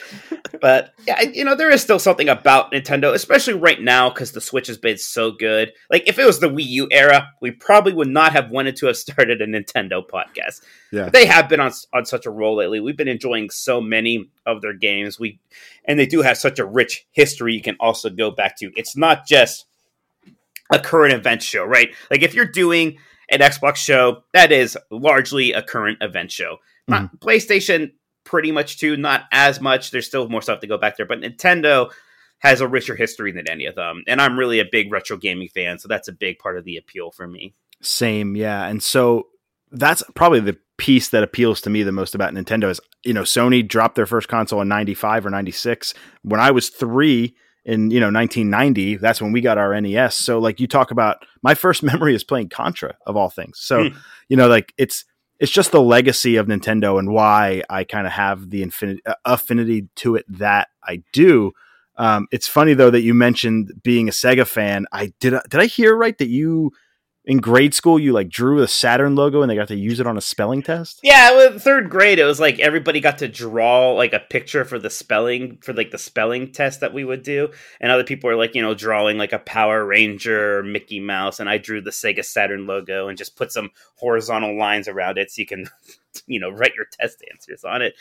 [0.61, 4.41] but yeah, you know there is still something about Nintendo, especially right now because the
[4.41, 5.73] Switch has been so good.
[5.89, 8.87] Like if it was the Wii U era, we probably would not have wanted to
[8.87, 10.61] have started a Nintendo podcast.
[10.91, 11.09] Yeah.
[11.09, 12.79] They have been on on such a roll lately.
[12.79, 15.19] We've been enjoying so many of their games.
[15.19, 15.39] We
[15.85, 18.71] and they do have such a rich history you can also go back to.
[18.75, 19.65] It's not just
[20.71, 21.89] a current event show, right?
[22.09, 22.97] Like if you're doing
[23.29, 26.57] an Xbox show, that is largely a current event show.
[26.89, 26.91] Mm-hmm.
[26.91, 27.91] Not PlayStation
[28.23, 29.91] pretty much too, not as much.
[29.91, 31.91] There's still more stuff to go back there, but Nintendo
[32.39, 34.03] has a richer history than any of them.
[34.07, 36.77] And I'm really a big retro gaming fan, so that's a big part of the
[36.77, 37.55] appeal for me.
[37.81, 38.67] Same, yeah.
[38.67, 39.27] And so
[39.71, 43.23] that's probably the piece that appeals to me the most about Nintendo is, you know,
[43.23, 45.93] Sony dropped their first console in 95 or 96.
[46.23, 50.15] When I was 3 in, you know, 1990, that's when we got our NES.
[50.15, 53.59] So like you talk about my first memory is playing Contra of all things.
[53.59, 53.97] So, Hmm.
[54.29, 55.03] you know, like it's
[55.39, 59.13] it's just the legacy of Nintendo and why I kind of have the infinite uh,
[59.23, 61.51] affinity to it that I do.
[61.95, 64.85] Um, it's funny though that you mentioned being a Sega fan.
[64.91, 65.33] I did.
[65.49, 66.71] Did I hear right that you
[67.27, 70.07] in grade school you like drew a Saturn logo and they got to use it
[70.07, 71.01] on a spelling test?
[71.03, 74.79] Yeah, well, third grade, it was like everybody got to draw like a picture for
[74.79, 77.49] the spelling for like the spelling test that we would do,
[77.81, 81.49] and other people were like, you know, drawing like a Power Ranger Mickey Mouse, and
[81.49, 85.41] I drew the Sega Saturn logo and just put some horizontal lines around it so
[85.41, 85.65] you can,
[86.27, 87.95] you know, write your test answers on it.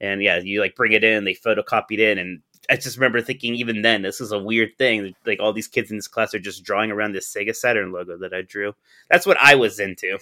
[0.00, 3.20] And yeah, you like bring it in, they photocopied it, in and I just remember
[3.20, 5.14] thinking even then this is a weird thing.
[5.26, 8.16] Like all these kids in this class are just drawing around this Sega Saturn logo
[8.16, 8.74] that I drew.
[9.10, 10.18] That's what I was into.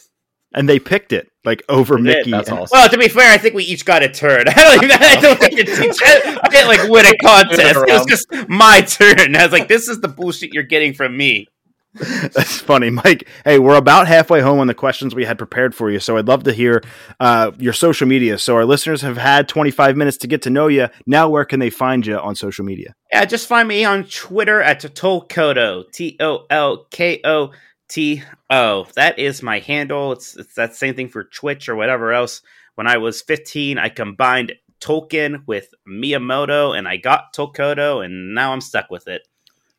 [0.53, 2.33] And they picked it like over They Mickey.
[2.33, 2.77] that's awesome.
[2.77, 4.45] Well, to be fair, I think we each got a turn.
[4.49, 7.61] I don't, even, I don't think it's each, I didn't like win a contest.
[7.63, 9.37] It was just my turn.
[9.37, 11.47] I was like, "This is the bullshit you're getting from me."
[11.95, 13.29] That's funny, Mike.
[13.45, 16.29] Hey, we're about halfway home on the questions we had prepared for you, so I'd
[16.29, 16.83] love to hear
[17.19, 18.39] uh, your social media.
[18.39, 20.89] So our listeners have had 25 minutes to get to know you.
[21.07, 22.95] Now, where can they find you on social media?
[23.13, 25.91] Yeah, just find me on Twitter at Tolkoto.
[25.93, 27.51] T O L K O
[27.89, 28.87] T O.
[28.95, 30.13] That is my handle.
[30.13, 32.41] It's it's that same thing for Twitch or whatever else.
[32.77, 38.53] When I was 15, I combined Tolkien with Miyamoto, and I got Tolkoto, and now
[38.53, 39.23] I'm stuck with it.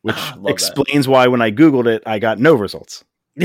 [0.03, 0.51] Which Ah, love that.
[0.51, 3.03] explains why when I Googled it, I got no results.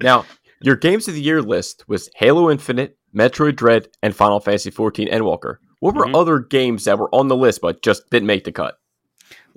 [0.00, 0.26] Now,
[0.60, 5.10] your games of the year list was Halo Infinite, Metroid Dread, and Final Fantasy XIV
[5.10, 5.56] Endwalker.
[5.80, 6.14] What were Mhm.
[6.20, 8.76] other games that were on the list but just didn't make the cut?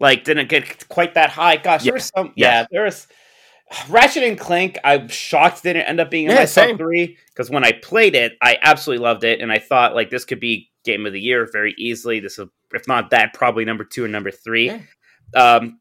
[0.02, 1.58] like didn't get quite that high.
[1.58, 1.94] Gosh, there Yeah.
[1.96, 2.32] was some.
[2.38, 2.62] Yeah.
[2.62, 3.06] Yeah, there was
[3.90, 4.78] Ratchet and Clank.
[4.86, 6.70] I'm shocked didn't end up being in Yeah, my same.
[6.70, 10.10] top three because when I played it, I absolutely loved it, and I thought like
[10.10, 12.20] this could be game of the year very easily.
[12.20, 14.68] This is, if not that, probably number two or number three.
[14.68, 14.82] Yeah.
[15.36, 15.80] Um,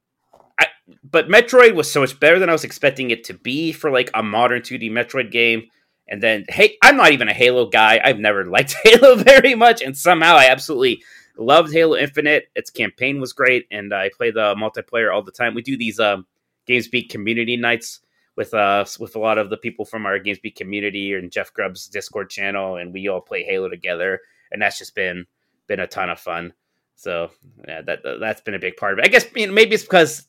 [0.59, 0.67] I,
[1.05, 4.11] but Metroid was so much better than I was expecting it to be for like
[4.15, 5.65] a modern 2D Metroid game.
[6.09, 8.01] And then, hey, I'm not even a Halo guy.
[8.03, 11.03] I've never liked Halo very much, and somehow I absolutely
[11.37, 12.49] loved Halo Infinite.
[12.55, 15.55] Its campaign was great, and I play the multiplayer all the time.
[15.55, 16.27] We do these um,
[16.69, 18.01] GamesBeat community nights
[18.37, 21.89] with uh with a lot of the people from our GamesBeat community and Jeff Grubb's
[21.89, 24.21] Discord channel, and we all play Halo together,
[24.53, 25.27] and that's just been
[25.67, 26.53] been a ton of fun.
[26.97, 27.31] So
[27.67, 29.05] yeah, that that's been a big part of it.
[29.05, 30.27] I guess you know, maybe it's because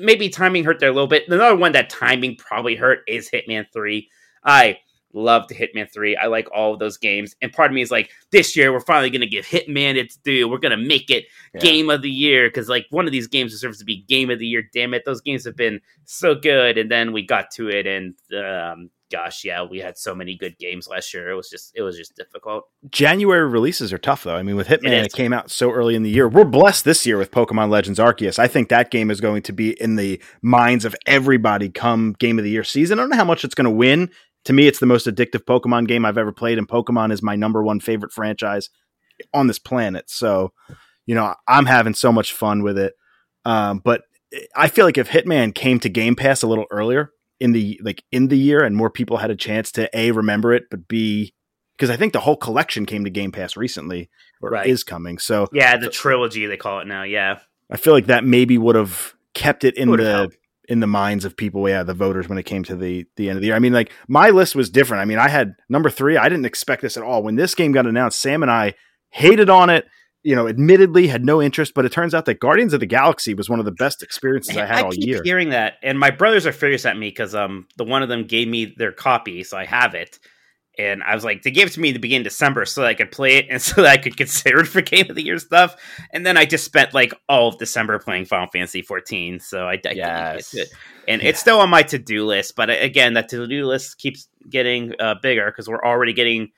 [0.00, 1.28] maybe timing hurt there a little bit.
[1.28, 4.08] Another one that timing probably hurt is Hitman Three.
[4.44, 4.78] I
[5.14, 6.16] loved Hitman 3.
[6.16, 7.34] I like all of those games.
[7.40, 10.16] And part of me is like, this year we're finally going to give Hitman its
[10.16, 10.48] due.
[10.48, 11.60] We're going to make it Yeah.
[11.60, 14.38] game of the year because, like, one of these games deserves to be game of
[14.38, 14.62] the year.
[14.72, 15.04] Damn it.
[15.04, 16.76] Those games have been so good.
[16.78, 20.58] And then we got to it, and um, gosh, yeah, we had so many good
[20.58, 21.30] games last year.
[21.30, 22.64] It was just, it was just difficult.
[22.90, 24.36] January releases are tough, though.
[24.36, 26.28] I mean, with Hitman, It it, came out so early in the year.
[26.28, 28.38] We're blessed this year with Pokemon Legends Arceus.
[28.38, 32.38] I think that game is going to be in the minds of everybody come Game
[32.38, 32.98] of the Year season.
[32.98, 34.10] I don't know how much it's going to win.
[34.44, 37.36] To me, it's the most addictive Pokemon game I've ever played, and Pokemon is my
[37.36, 38.70] number one favorite franchise
[39.34, 40.08] on this planet.
[40.08, 40.52] So,
[41.06, 42.94] you know, I'm having so much fun with it.
[43.44, 44.02] Um, but
[44.54, 47.10] I feel like if Hitman came to Game Pass a little earlier
[47.40, 50.52] in the like in the year, and more people had a chance to a remember
[50.52, 51.32] it, but b
[51.76, 54.10] because I think the whole collection came to Game Pass recently
[54.42, 54.66] or Right.
[54.66, 55.18] is coming.
[55.18, 57.04] So Yeah, the trilogy, they call it now.
[57.04, 57.38] Yeah.
[57.70, 60.36] I feel like that maybe would have kept it in the helped.
[60.68, 63.36] in the minds of people, yeah, the voters when it came to the the end
[63.36, 63.56] of the year.
[63.56, 65.02] I mean, like my list was different.
[65.02, 66.16] I mean, I had number three.
[66.16, 67.22] I didn't expect this at all.
[67.22, 68.74] When this game got announced, Sam and I
[69.10, 69.86] hated on it.
[70.28, 73.32] You know, admittedly had no interest, but it turns out that Guardians of the Galaxy
[73.34, 75.20] was one of the best experiences I Man, had all keep year.
[75.24, 78.24] hearing that, and my brothers are furious at me because um the one of them
[78.26, 80.18] gave me their copy, so I have it.
[80.78, 82.82] and I was like, they gave it to me in the beginning of December so
[82.82, 85.16] that I could play it and so that I could consider it for Game of
[85.16, 85.74] the Year stuff.
[86.12, 89.72] And then I just spent like all of December playing Final Fantasy 14, so I,
[89.72, 89.96] I didn't get
[90.36, 90.54] Yes.
[90.54, 90.68] it.
[91.08, 93.96] And it's still on my to do list, but uh, again, that to do list
[93.98, 96.50] keeps getting uh, bigger because we're already getting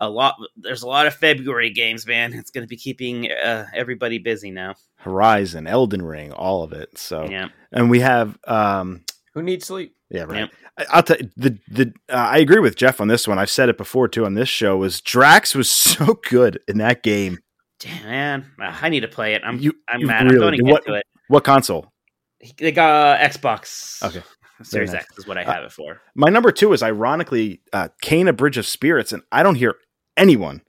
[0.00, 0.36] a lot.
[0.56, 2.32] There's a lot of February games, man.
[2.32, 4.74] It's going to be keeping uh, everybody busy now.
[4.96, 6.96] Horizon, Elden Ring, all of it.
[6.98, 9.94] So, Yeah, and we have, um, Who needs sleep?
[10.10, 10.38] yeah, right.
[10.40, 10.50] Yep.
[10.78, 13.38] I- I'll tell you, the the uh, I agree with Jeff on this one.
[13.38, 14.76] I've said it before too on this show.
[14.78, 17.38] Was Drax was so good in that game?
[17.80, 19.42] damn man, Uh, I need to play it.
[19.44, 20.24] I'm You- I'm you mad.
[20.24, 21.04] really- I'm going to get what- to it.
[21.28, 21.92] What console?
[22.58, 24.02] They got uh, Xbox.
[24.02, 24.22] Okay.
[24.62, 25.02] Series nice.
[25.02, 26.00] X is what I Uh, have it for.
[26.14, 29.74] My number two is ironically uh, Kena: Bridge of Spirits, and I don't hear
[30.16, 30.62] anyone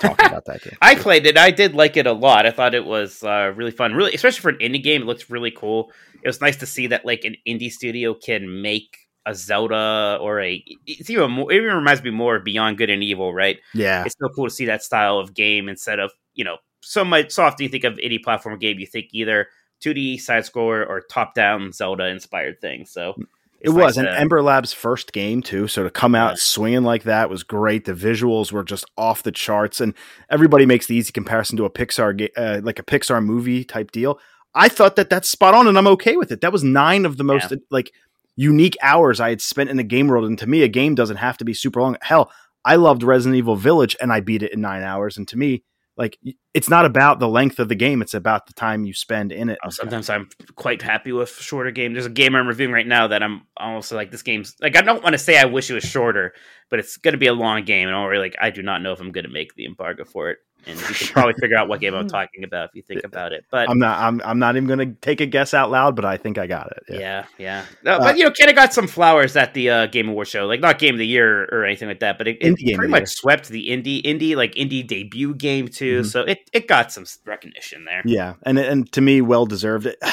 [0.00, 0.76] talking about that game.
[0.80, 1.36] I played it.
[1.36, 2.46] I did like it a lot.
[2.46, 3.94] I thought it was uh, really fun.
[3.94, 5.92] Really, especially for an indie game, it looks really cool.
[6.22, 10.40] It was nice to see that like an indie studio can make a Zelda or
[10.40, 10.64] a.
[10.86, 11.52] It's even more.
[11.52, 13.58] It even reminds me more of Beyond Good and Evil, right?
[13.74, 17.04] Yeah, It's so cool to see that style of game instead of you know so
[17.04, 17.32] much.
[17.32, 19.48] So often you think of indie platform game, you think either
[19.84, 22.86] 2D side scroller or top down Zelda inspired thing.
[22.86, 23.14] So
[23.62, 25.68] it it's was, nice and to- Ember Lab's first game too.
[25.68, 26.36] So to come out Yeah.
[26.38, 27.84] swinging like that was great.
[27.84, 29.94] The visuals were just off the charts, and
[30.30, 34.18] everybody makes the easy comparison to a Pixar, uh, like a Pixar movie type deal.
[34.54, 36.40] I thought that that's spot on, and I'm okay with it.
[36.42, 37.90] That was nine of the most like
[38.36, 41.16] unique hours I had spent in a game world, and to me, a game doesn't
[41.18, 41.96] have to be super long.
[42.02, 42.30] Hell,
[42.64, 45.62] I loved Resident Evil Village, and I beat it in nine hours, and to me.
[45.96, 46.18] Like
[46.54, 49.50] it's not about the length of the game; it's about the time you spend in
[49.50, 49.58] it.
[49.68, 51.92] Sometimes I'm quite happy with shorter game.
[51.92, 54.80] There's a game I'm reviewing right now that I'm almost like this game's like I
[54.80, 56.32] don't want to say I wish it was shorter,
[56.70, 58.80] but it's going to be a long game, and I'm already like I do not
[58.80, 60.38] know if I'm going to make the embargo for it.
[60.66, 63.32] And you can probably figure out what game I'm talking about if you think about
[63.32, 63.44] it.
[63.50, 63.98] But I'm not.
[63.98, 64.20] I'm.
[64.24, 66.70] I'm not even going to take a guess out loud, but I think I got
[66.72, 66.84] it.
[66.88, 67.64] yeah, yeah.
[67.82, 70.46] No, Uh, but you know, Kena got some flowers at the uh, Game Award show,
[70.46, 72.74] like not Game of the Year or anything like that, but it, it Indie Game
[72.74, 73.06] of pretty much Year.
[73.06, 76.02] swept the indie, indie like indie debut game too.
[76.02, 76.06] Mhm.
[76.06, 78.02] So it it got some recognition there.
[78.04, 79.88] Yeah, and and to me, well deserved.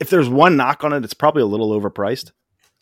[0.00, 2.30] If there's one knock on it, it's probably a little overpriced.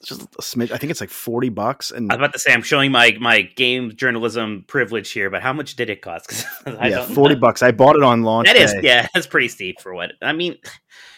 [0.04, 0.72] Just a smidge.
[0.72, 3.16] I think it's like forty bucks, and I was about to say I'm showing my
[3.18, 6.44] my game journalism privilege here, but how much did it cost?
[6.66, 7.62] I yeah, forty bucks.
[7.62, 8.46] I bought it on launch.
[8.46, 8.80] That is day.
[8.82, 10.58] yeah, that's pretty steep for what I mean.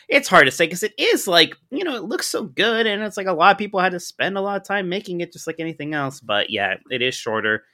[0.09, 3.03] It's hard to say because it is like you know it looks so good, and
[3.03, 5.33] it's like a lot of people had to spend a lot of time making it,
[5.33, 6.21] just like anything else.
[6.21, 7.65] But yeah, it is shorter.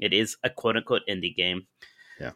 [0.00, 1.66] It is a quote unquote indie game.
[2.18, 2.30] Yeah.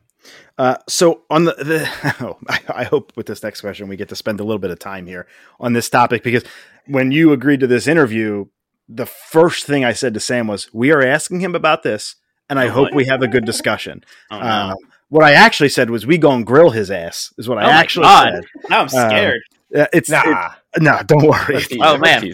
[0.57, 4.09] Uh, so on the, the oh, I, I hope with this next question we get
[4.09, 5.27] to spend a little bit of time here
[5.61, 6.45] on this topic because
[6.89, 8.47] when you agreed to this interview,
[8.89, 12.17] the first thing I said to Sam was, "We are asking him about this,
[12.49, 12.95] and I Oh, hope what?
[12.95, 14.45] we have a good discussion." Oh, no.
[14.45, 14.75] Uh,
[15.11, 17.65] what I actually said was, "We go and grill his ass." Is what Oh I
[17.67, 18.31] my actually God.
[18.35, 18.45] said.
[18.71, 19.41] now I'm scared.
[19.77, 20.53] Uh, it's Nah.
[20.75, 21.63] it- no, don't worry.
[21.81, 22.33] Oh, man.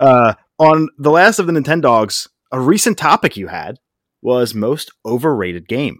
[0.00, 3.78] uh, on the last of the Nintendogs, a recent topic you had
[4.20, 5.98] was most overrated game,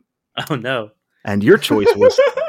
[0.50, 0.90] oh no.
[1.24, 2.18] and your choice was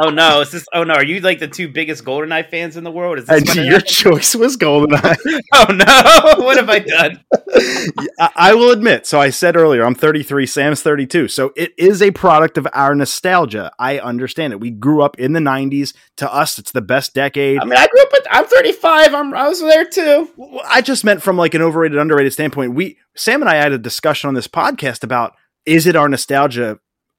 [0.00, 0.40] Oh no.
[0.40, 0.66] Is this?
[0.72, 0.94] Oh no.
[0.94, 3.18] Are you like the two biggest GoldenEye fans in the world?
[3.18, 3.86] Is this and your happened?
[3.86, 5.16] choice was GoldenEye.
[5.52, 6.44] Oh no.
[6.44, 7.24] what have I done?
[8.20, 9.06] I, I will admit.
[9.06, 10.46] So I said earlier, I'm 33.
[10.46, 11.28] Sam's 32.
[11.28, 13.72] So it is a product of our nostalgia.
[13.78, 14.60] I understand it.
[14.60, 15.94] We grew up in the 90s.
[16.18, 17.60] To us, it's the best decade.
[17.60, 18.12] I mean, I grew up.
[18.12, 19.14] At, I'm 35.
[19.14, 19.34] I'm.
[19.34, 20.28] I was there too.
[20.66, 22.74] I just meant from like an overrated, underrated standpoint.
[22.74, 25.34] We Sam and I had a discussion on this podcast about
[25.66, 26.78] is it our nostalgia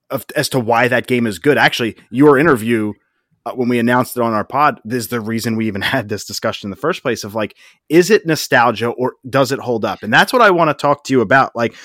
[0.09, 1.57] of as to why that game is good.
[1.57, 2.93] Actually, your interview
[3.45, 6.25] uh, when we announced it on our pod is the reason we even had this
[6.25, 7.23] discussion in the first place.
[7.23, 7.55] Of like,
[7.87, 10.03] is it nostalgia or does it hold up?
[10.03, 11.55] And that's what I want to talk to you about.
[11.55, 11.75] Like,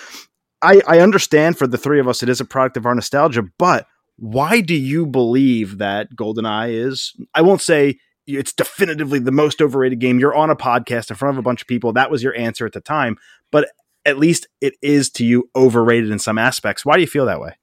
[0.62, 3.44] I I understand for the three of us, it is a product of our nostalgia,
[3.58, 7.14] but why do you believe that GoldenEye is?
[7.34, 10.18] I won't say it's definitively the most overrated game.
[10.18, 11.92] You're on a podcast in front of a bunch of people.
[11.92, 13.16] That was your answer at the time,
[13.50, 13.68] but
[14.04, 16.84] at least it is to you overrated in some aspects.
[16.84, 17.56] Why do you feel that way?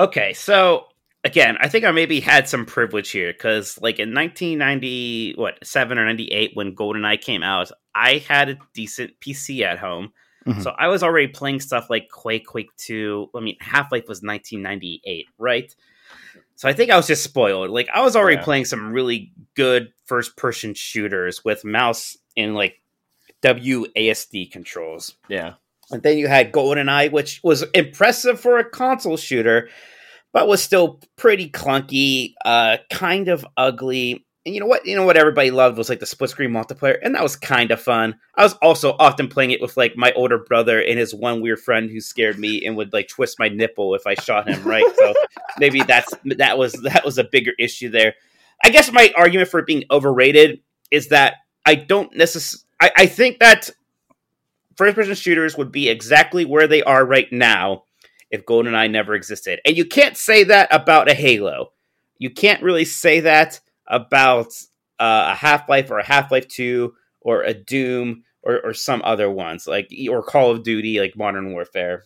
[0.00, 0.86] Okay, so
[1.24, 5.98] again, I think I maybe had some privilege here because, like in 1990, what seven
[5.98, 10.12] or 98, when GoldenEye came out, I had a decent PC at home,
[10.46, 10.62] Mhm.
[10.62, 13.28] so I was already playing stuff like Quake, Quake Two.
[13.34, 15.74] I mean, Half Life was 1998, right?
[16.54, 17.70] So I think I was just spoiled.
[17.70, 18.44] Like I was already Yeah.
[18.44, 22.80] playing some really good first person shooters with mouse and like
[23.42, 25.16] WASD controls.
[25.28, 25.54] Yeah.
[25.90, 29.68] And then you had GoldenEye, which was impressive for a console shooter,
[30.32, 34.26] but was still pretty clunky, uh, kind of ugly.
[34.44, 34.86] And you know what?
[34.86, 37.70] You know what everybody loved was like the split screen multiplayer, and that was kind
[37.70, 38.16] of fun.
[38.36, 41.60] I was also often playing it with like my older brother and his one weird
[41.60, 44.62] friend who scared me and would like twist my nipple if I shot him.
[44.64, 44.84] Right?
[44.96, 45.14] So
[45.58, 48.14] maybe that's that was that was a bigger issue there.
[48.62, 52.64] I guess my argument for it being overrated is that I don't necessarily.
[52.80, 53.70] I, I think that
[54.78, 57.82] first person shooters would be exactly where they are right now
[58.30, 59.60] if GoldenEye never existed.
[59.66, 61.72] And you can't say that about a Halo.
[62.18, 64.54] You can't really say that about
[65.00, 69.02] uh, a Half Life or a Half Life 2 or a Doom or, or some
[69.04, 72.04] other ones, like or Call of Duty, like Modern Warfare.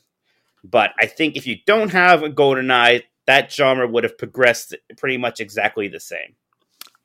[0.64, 5.18] But I think if you don't have a GoldenEye, that genre would have progressed pretty
[5.18, 6.36] much exactly the same.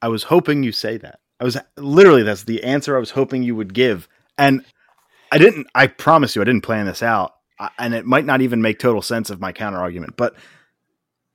[0.02, 1.20] I was hoping you say that.
[1.40, 4.64] I was literally that's the answer I was hoping you would give, and
[5.32, 5.68] I didn't.
[5.76, 7.34] I promise you, I didn't plan this out,
[7.78, 10.16] and it might not even make total sense of my counter argument.
[10.18, 10.36] But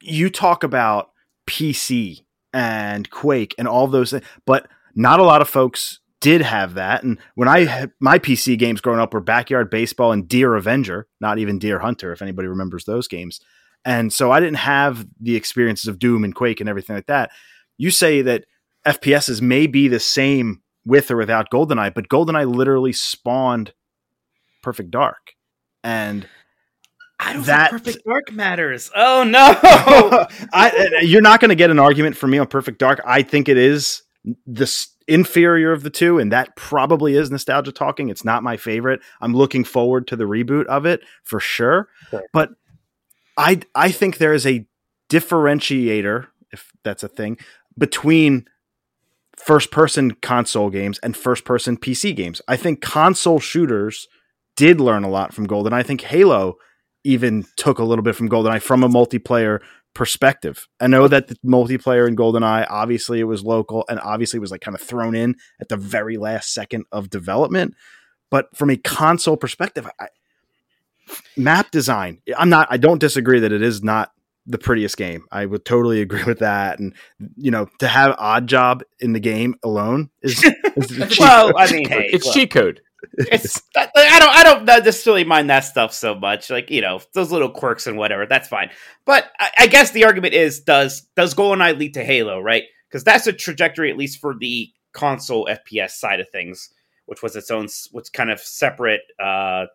[0.01, 1.11] you talk about
[1.47, 6.75] PC and Quake and all those things, but not a lot of folks did have
[6.75, 7.03] that.
[7.03, 11.09] And when I had my PC games growing up were Backyard Baseball and Deer Avenger,
[11.21, 13.41] not even Deer Hunter, if anybody remembers those games.
[13.85, 17.31] And so I didn't have the experiences of Doom and Quake and everything like that.
[17.77, 18.45] You say that
[18.87, 23.73] FPSs may be the same with or without GoldenEye, but GoldenEye literally spawned
[24.63, 25.35] Perfect Dark.
[25.85, 26.27] And
[27.19, 28.91] I don't That- think Perfect Dark matters.
[28.95, 29.39] Oh no!
[30.53, 33.01] I, uh, you're not going to get an argument from me on Perfect Dark.
[33.07, 34.03] I think it is
[34.47, 34.73] the
[35.09, 38.09] inferior of the two, and that probably is nostalgia talking.
[38.09, 39.01] It's not my favorite.
[39.21, 41.89] I'm looking forward to the reboot of it for sure.
[42.11, 42.23] Sure.
[42.33, 42.51] But
[43.37, 44.67] I I think there is a
[45.09, 47.39] differentiator, if that's a thing,
[47.79, 48.47] between
[49.37, 52.41] first person console games and first person PC games.
[52.47, 54.07] I think console shooters
[54.57, 55.73] did learn a lot from Golden.
[55.73, 56.57] I think Halo
[57.05, 59.61] even took a little bit from GoldenEye from a multiplayer
[59.95, 60.69] perspective.
[60.81, 64.51] I know that the multiplayer in GoldenEye, obviously it was local and obviously it was
[64.51, 67.75] like kind of thrown in at the very last second of development.
[68.31, 70.09] But from a console perspective, I,
[71.37, 74.13] map design, I'm not, I don't disagree that it is not
[74.47, 75.25] the prettiest game.
[75.31, 76.79] I would totally agree with that.
[76.79, 76.95] And,
[77.37, 80.43] you know, to have Odd Job in the game alone is,
[80.77, 82.81] is well, I mean, hey, it's look, cheat code.
[83.13, 86.51] It's I don't I don't necessarily mind that stuff so much.
[86.51, 88.27] Like you know those little quirks and whatever.
[88.27, 88.71] That's fine.
[89.05, 92.41] But I, I guess the argument is does does GoldenEye lead to Halo?
[92.41, 92.65] Right?
[92.89, 96.69] Because that's a trajectory at least for the console FPS side of things,
[97.07, 99.67] which was its own what's kind of separate uh,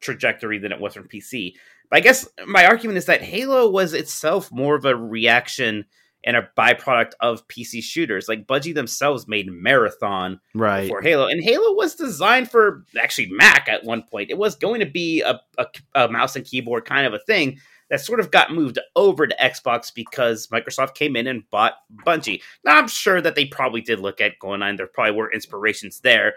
[0.00, 1.54] trajectory than it was from PC.
[1.90, 5.84] But I guess my argument is that Halo was itself more of a reaction
[6.26, 8.28] and a byproduct of PC shooters.
[8.28, 10.82] Like Bungie themselves made Marathon right.
[10.82, 14.30] before Halo, and Halo was designed for actually Mac at one point.
[14.30, 17.58] It was going to be a, a, a mouse and keyboard kind of a thing
[17.88, 21.74] that sort of got moved over to Xbox because Microsoft came in and bought
[22.04, 22.42] Bungie.
[22.64, 24.76] Now I'm sure that they probably did look at GoldenEye.
[24.76, 26.34] There probably were inspirations there,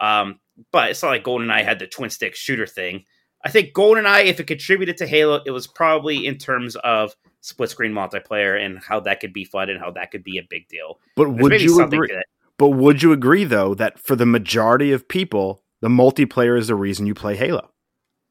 [0.00, 0.38] um,
[0.70, 3.04] but it's not like GoldenEye had the twin stick shooter thing.
[3.44, 7.68] I think GoldenEye, if it contributed to Halo, it was probably in terms of split
[7.68, 10.66] screen multiplayer and how that could be fun and how that could be a big
[10.68, 10.98] deal.
[11.16, 12.08] But There's would you agree?
[12.08, 12.24] that.
[12.56, 16.74] But would you agree though that for the majority of people, the multiplayer is the
[16.74, 17.68] reason you play Halo?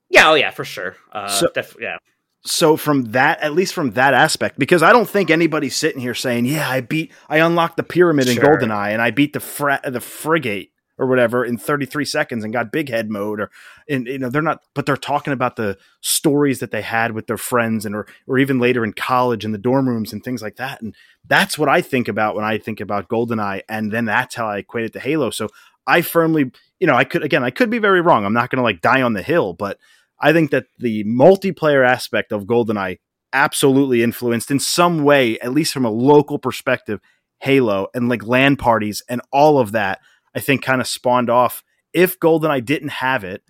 [0.10, 0.96] Yeah, oh yeah, for sure.
[1.12, 1.98] Uh, So- def- yeah.
[2.44, 6.16] So from that, at least from that aspect, because I don't think anybody's sitting here
[6.16, 8.44] saying, "Yeah, I beat, I unlocked the pyramid in Sure.
[8.58, 10.71] GoldenEye, and I beat the fra- the frigate
[11.02, 13.52] or whatever in 33 seconds and got big head mode." Or,
[13.90, 17.28] and you know, they're not, but they're talking about the stories that they had with
[17.28, 20.42] their friends, and or or even later in college in the dorm rooms and things
[20.42, 20.82] like that.
[20.82, 20.96] And
[21.28, 24.60] that's what I think about when I think about GoldenEye, and then that's how I
[24.60, 25.32] equate it to Halo.
[25.32, 25.50] So
[25.88, 28.24] I firmly, you know, I could again, I could be very wrong.
[28.24, 29.78] I'm not going to like die on the hill, but
[30.20, 33.00] I think that the multiplayer aspect of GoldenEye
[33.34, 37.00] absolutely influenced in some way, at least from a local perspective,
[37.40, 40.00] Halo and like LAN parties and all of that.
[40.36, 41.64] I think kind of spawned off.
[41.94, 43.44] If GoldenEye didn't have it,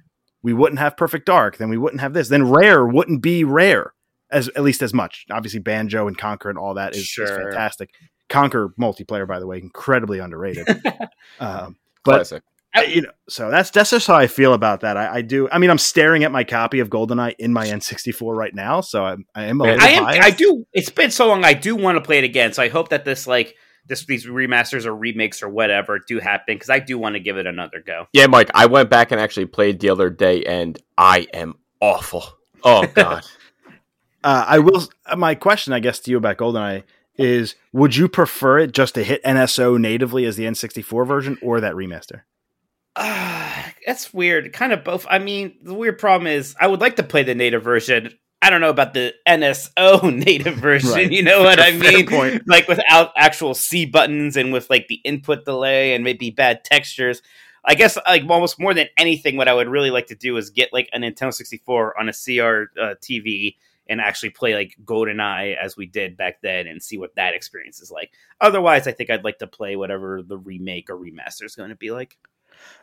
[0.44, 1.58] we wouldn't have Perfect Dark.
[1.58, 2.30] Then we wouldn't have this.
[2.30, 3.94] Then Rare wouldn't be Rare
[4.32, 5.26] as at least as much.
[5.30, 7.92] Obviously, Banjo and Conker and all that is, is fantastic.
[8.30, 10.68] Conker multiplayer, by the way, incredibly underrated.
[11.40, 12.44] um, but Classic.
[12.74, 14.96] I- you know, so that's that's just how I feel about that.
[14.96, 15.50] I, I do.
[15.52, 19.04] I mean, I'm staring at my copy of GoldenEye in my N64 right now, so
[19.04, 19.60] I'm, I am.
[19.60, 20.04] A little I am.
[20.06, 20.22] biased.
[20.22, 20.66] I do.
[20.72, 21.44] It's been so long.
[21.44, 22.54] I do want to play it again.
[22.54, 23.56] So I hope that this like
[23.88, 27.38] this these remasters or remakes or whatever do happen because I do want to give
[27.38, 28.08] it another go.
[28.14, 32.24] Yeah, Mike, I went back and actually played the other day, and I am awful.
[32.64, 33.24] Oh God.
[34.24, 34.88] Uh, I will.
[35.08, 36.84] uh, My question, I guess, to you about GoldenEye
[37.18, 41.60] is: Would you prefer it just to hit NSO natively as the N64 version, or
[41.60, 42.22] that remaster?
[42.96, 44.54] Uh, that's weird.
[44.54, 45.08] Kind of both.
[45.10, 48.14] I mean, the weird problem is I would like to play the native version.
[48.42, 50.90] I don't know about the NSO native version.
[50.92, 51.12] Right.
[51.12, 52.08] You know what I mean?
[52.08, 52.48] point.
[52.48, 57.22] Like without actual C buttons and with like the input delay and maybe bad textures.
[57.64, 60.50] I guess like almost more than anything, what I would really like to do is
[60.50, 63.56] get like a Nintendo 64 on a CR uh, TV
[63.88, 67.80] and actually play like GoldenEye as we did back then and see what that experience
[67.80, 68.12] is like.
[68.40, 71.76] Otherwise, I think I'd like to play whatever the remake or remaster is going to
[71.76, 72.18] be like.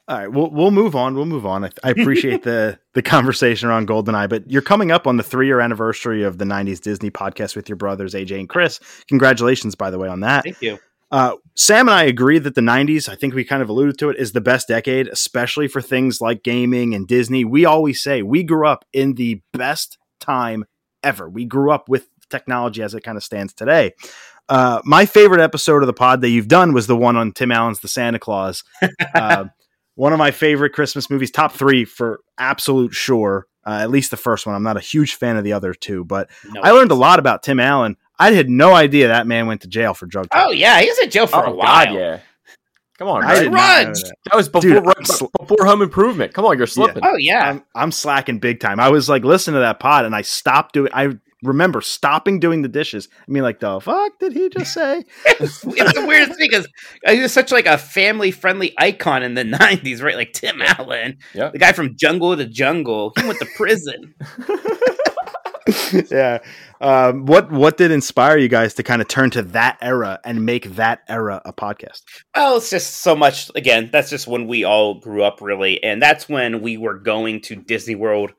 [0.08, 1.14] All right, we'll we'll move on.
[1.14, 1.64] We'll move on.
[1.64, 5.46] I, I appreciate the the conversation around Goldeneye, but you're coming up on the three
[5.46, 8.80] year anniversary of the '90s Disney podcast with your brothers AJ and Chris.
[9.08, 10.44] Congratulations, by the way, on that.
[10.44, 10.78] Thank you.
[11.10, 14.10] Uh, Sam and I agree that the 90s, I think we kind of alluded to
[14.10, 17.46] it, is the best decade, especially for things like gaming and Disney.
[17.46, 20.66] We always say we grew up in the best time
[21.02, 21.28] ever.
[21.28, 23.94] We grew up with technology as it kind of stands today.
[24.48, 27.52] Uh, my favorite episode of the pod that you've done was the one on Tim
[27.52, 28.62] Allen's The Santa Claus.
[29.14, 29.46] Uh,
[29.98, 33.48] one of my favorite Christmas movies, top three for absolute sure.
[33.66, 34.54] Uh, at least the first one.
[34.54, 37.18] I'm not a huge fan of the other two, but No I learned a lot
[37.18, 37.96] about Tim Allen.
[38.16, 40.28] I had no idea that man went to jail for drug.
[40.32, 41.84] Oh yeah, he was in jail for a Oh while.
[41.86, 42.20] God, yeah.
[42.96, 43.42] Come on, I right?
[43.42, 44.02] did not know Grudge!
[44.04, 44.14] that.
[44.26, 46.32] That was before Dude, I'm before, sl- before Home Improvement.
[46.32, 47.02] Come on, you're slipping.
[47.04, 47.48] Oh yeah.
[47.50, 48.78] I'm, I'm slacking big time.
[48.78, 50.90] I was like listening to that pod and I stopped doing.
[50.94, 53.08] I remember stopping doing the dishes.
[53.12, 55.04] I mean, like the fuck did he just say?
[55.26, 56.68] it's the weirdest thing because
[57.06, 60.16] he was such like a family friendly icon in the '90s, right?
[60.16, 63.12] Like Tim Allen, the guy from Jungle to Jungle.
[63.18, 64.14] He went to prison.
[66.10, 66.38] yeah.
[66.80, 70.46] Um, what what did inspire you guys to kind of turn to that era and
[70.46, 72.02] make that era a podcast?
[72.34, 73.50] Well, it's just so much.
[73.54, 77.40] Again, that's just when we all grew up, really, and that's when we were going
[77.42, 78.32] to Disney World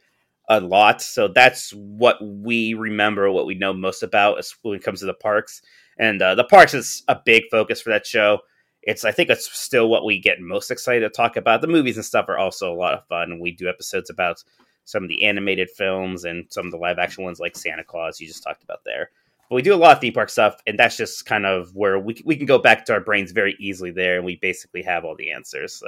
[0.49, 1.01] a lot.
[1.01, 5.13] So that's what we remember, what we know most about when it comes to the
[5.13, 5.61] parks.
[5.97, 8.39] And uh, the parks is a big focus for that show.
[8.81, 11.61] It's, I think, it's still what we get most excited to talk about.
[11.61, 13.39] The movies and stuff are also a lot of fun.
[13.39, 14.43] We do episodes about
[14.85, 18.19] some of the animated films and some of the live action ones, like Santa Claus,
[18.19, 19.11] you just talked about there.
[19.47, 21.99] But we do a lot of theme park stuff, and that's just kind of where
[21.99, 25.05] we we can go back to our brains very easily there, and we basically have
[25.05, 25.73] all the answers.
[25.73, 25.87] So,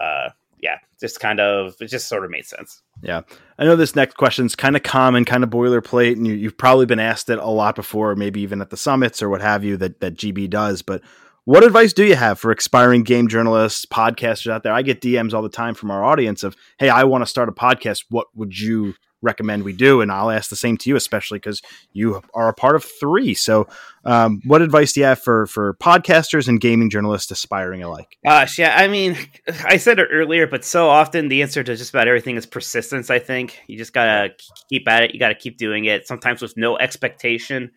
[0.00, 0.30] uh,
[0.62, 2.82] yeah, just kind of it just sort of made sense.
[3.02, 3.22] Yeah,
[3.58, 6.58] I know this next question is kind of common, kind of boilerplate, and you, you've
[6.58, 9.64] probably been asked it a lot before, maybe even at the summits or what have
[9.64, 10.82] you that that GB does.
[10.82, 11.02] But
[11.44, 14.72] what advice do you have for aspiring game journalists, podcasters out there?
[14.72, 17.48] I get DMs all the time from our audience of, "Hey, I want to start
[17.48, 18.04] a podcast.
[18.10, 21.62] What would you recommend we do?" And I'll ask the same to you, especially because
[21.92, 23.34] you are a part of three.
[23.34, 23.68] So,
[24.04, 28.16] um, what advice do you have for for podcasters and gaming journalists aspiring alike?
[28.24, 29.16] Gosh, yeah, I mean,
[29.64, 33.10] I said it earlier, but so often the answer to just about everything is persistence.
[33.10, 34.34] I think you just gotta
[34.68, 35.14] keep at it.
[35.14, 36.06] You gotta keep doing it.
[36.06, 37.70] Sometimes with no expectation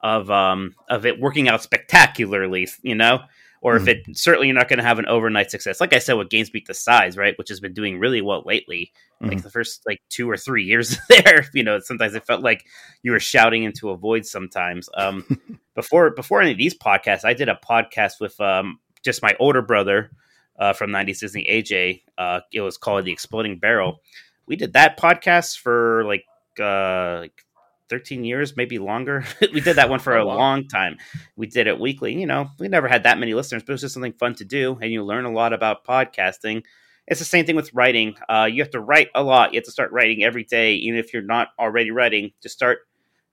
[0.00, 3.20] of um of it working out spectacularly, you know,
[3.60, 5.80] or if it certainly you're not going to have an overnight success.
[5.80, 8.92] Like I said, with Games Beat Decides, right, which has been doing really well lately.
[9.20, 12.64] Like the first like two or three years there, you know, sometimes it felt like
[13.02, 14.26] you were shouting into a void.
[14.26, 15.24] Sometimes, um,
[15.74, 19.62] before before any of these podcasts, I did a podcast with um just my older
[19.62, 20.10] brother
[20.58, 22.02] uh, from 90s Disney, AJ.
[22.16, 24.00] Uh, it was called The Exploding Barrel.
[24.46, 26.24] We did that podcast for like
[26.60, 27.44] uh, like
[27.88, 29.24] 13 years, maybe longer.
[29.52, 30.36] we did that one for Oh, a wow.
[30.36, 30.96] long time.
[31.36, 32.18] We did it weekly.
[32.18, 34.44] You know, we never had that many listeners, but it was just something fun to
[34.44, 36.64] do, and you learn a lot about podcasting.
[37.06, 38.16] It's the same thing with writing.
[38.28, 39.52] Uh, you have to write a lot.
[39.52, 42.32] You have to start writing every day, even if you're not already writing.
[42.42, 42.80] Just start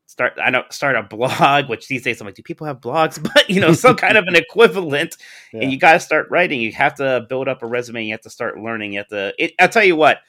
[0.08, 3.22] start I don't start a blog, which these days I'm like, do people have blogs?
[3.34, 5.18] But you know, some kind of an equivalent.
[5.52, 5.62] Yeah.
[5.64, 6.62] And you got to start writing.
[6.62, 8.06] You have to build up a resume.
[8.06, 8.94] You have to start learning.
[8.94, 9.34] You have to.
[9.38, 10.20] It, I'll tell you what,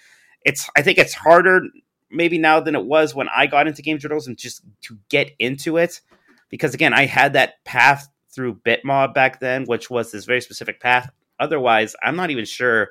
[0.45, 0.69] it's.
[0.77, 1.63] I think it's harder
[2.11, 5.77] maybe now than it was when I got into game journalism just to get into
[5.77, 6.01] it,
[6.49, 10.81] because again, I had that path through Bitmob back then, which was this very specific
[10.81, 11.11] path.
[11.39, 12.91] Otherwise, I'm not even sure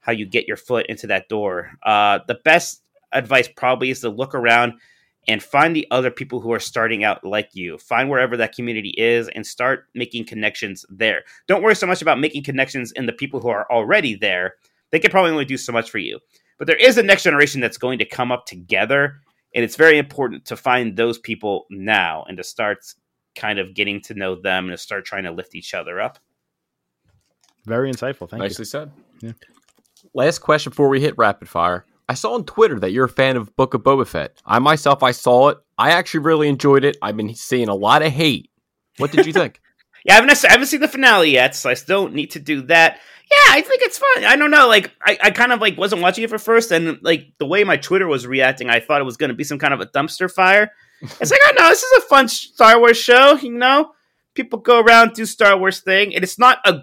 [0.00, 1.72] how you get your foot into that door.
[1.82, 4.74] Uh, the best advice probably is to look around
[5.26, 7.78] and find the other people who are starting out like you.
[7.78, 11.22] Find wherever that community is and start making connections there.
[11.48, 14.54] Don't worry so much about making connections in the people who are already there.
[14.90, 16.20] They can probably only do so much for you.
[16.58, 19.20] But there is a next generation that's going to come up together.
[19.54, 22.78] And it's very important to find those people now and to start
[23.36, 26.18] kind of getting to know them and to start trying to lift each other up.
[27.66, 28.28] Very insightful.
[28.28, 28.48] Thank you.
[28.48, 28.90] Nicely said.
[29.20, 29.32] Yeah.
[30.12, 31.86] Last question before we hit rapid fire.
[32.08, 34.42] I saw on Twitter that you're a fan of Book of Boba Fett.
[34.44, 35.58] I myself, I saw it.
[35.78, 36.98] I actually really enjoyed it.
[37.00, 38.50] I've been seeing a lot of hate.
[38.98, 39.60] What did you think?
[40.04, 42.62] Yeah, I haven't, I haven't seen the finale yet, so I still need to do
[42.62, 43.00] that.
[43.30, 44.24] Yeah, I think it's fun.
[44.24, 46.98] I don't know, like I, I kind of like wasn't watching it for first, and
[47.02, 49.58] like the way my Twitter was reacting, I thought it was going to be some
[49.58, 50.70] kind of a dumpster fire.
[51.20, 53.34] It's like, oh no, this is a fun Star Wars show.
[53.34, 53.92] You know,
[54.34, 56.80] people go around do Star Wars thing, and it's not a.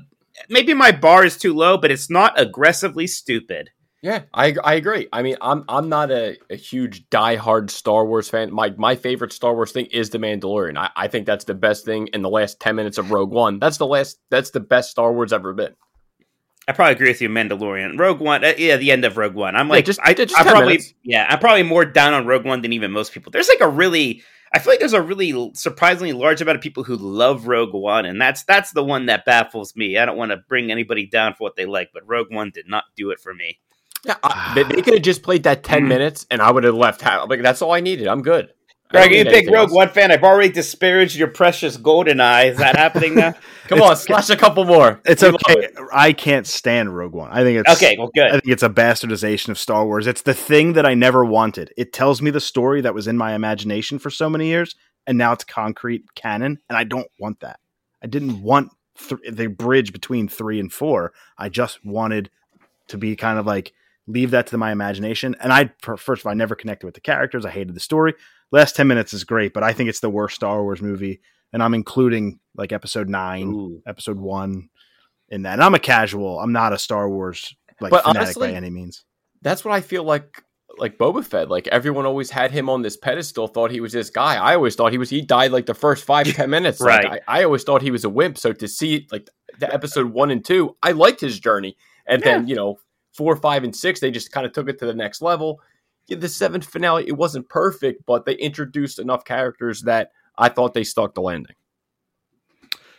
[0.50, 3.70] Maybe my bar is too low, but it's not aggressively stupid.
[4.02, 5.08] Yeah, I I agree.
[5.14, 8.52] I mean, I'm I'm not a, a huge diehard Star Wars fan.
[8.52, 10.76] My my favorite Star Wars thing is The Mandalorian.
[10.76, 13.60] I, I think that's the best thing in the last ten minutes of Rogue One.
[13.60, 14.20] That's the last.
[14.32, 15.76] That's the best Star Wars ever been.
[16.68, 18.00] I probably agree with you, Mandalorian.
[18.00, 19.56] Rogue One, uh, yeah, the end of Rogue One.
[19.56, 20.94] I'm like, just- I, just I'm probably, minutes.
[21.04, 23.32] yeah, I'm probably more down on Rogue One than even most people.
[23.32, 24.22] There's like a really,
[24.54, 28.06] I feel like there's a really surprisingly large amount of people who love Rogue One,
[28.06, 29.98] and that's that's the one that baffles me.
[29.98, 32.68] I don't want to bring anybody down for what they like, but Rogue One did
[32.70, 33.60] not do it for me.
[34.06, 35.88] Yeah, I, they, they could have just played that 10 Mhm.
[35.88, 37.02] minutes, and I would have left.
[37.02, 38.08] ha- Like that's all I needed.
[38.08, 38.50] I'm good.
[38.94, 39.72] I Greg, you a big Rogue.
[39.72, 40.12] One fan.
[40.12, 42.48] I've already disparaged your precious golden eye.
[42.48, 43.36] Is that happening now?
[43.70, 45.00] Come on, slash a couple more.
[45.06, 45.54] It's We okay.
[45.60, 45.76] it.
[45.94, 47.32] I can't stand Rogue One.
[47.32, 48.32] I think it's okay, well, I good.
[48.42, 50.08] think it's a bastardization of Star Wars.
[50.08, 51.72] It's the thing that I never wanted.
[51.78, 54.76] It tells me the story that was in my imagination for so many years,
[55.08, 57.60] and now it's concrete canon, and I don't want that.
[58.04, 61.14] I didn't want th- the bridge between three and four.
[61.38, 62.30] I just wanted
[62.90, 63.72] to be kind of like
[64.08, 65.36] leave that to my imagination.
[65.40, 67.46] And I, first of all, I never connected with the characters.
[67.46, 68.14] I hated the story.
[68.52, 71.22] Last ten minutes is great, but I think it's the worst Star Wars movie,
[71.54, 73.82] and I'm including like Episode nine, Ooh.
[73.88, 74.70] Episode one
[75.30, 75.54] in that.
[75.54, 76.40] And I'm a casual.
[76.40, 79.06] I'm not a Star Wars like But fanatic honestly- by any means.
[79.42, 80.44] That's what I feel like.
[80.78, 84.10] Like Boba Fett, like everyone always had him on this pedestal, thought he was this
[84.10, 84.36] guy.
[84.38, 85.10] I always thought he was.
[85.10, 86.80] He died like the first five ten minutes.
[86.80, 87.22] Like, Right.
[87.28, 88.38] I, I always thought he was a wimp.
[88.38, 89.28] So to see like
[89.60, 91.76] the episode one and two, I liked his journey.
[92.08, 92.80] And then you know
[93.22, 95.62] four, five, and six, they just kind of took it to the next level.
[96.08, 100.10] Yeah, the seventh finale, it wasn't perfect, but they introduced enough characters that
[100.40, 101.56] I thought they stuck the landing.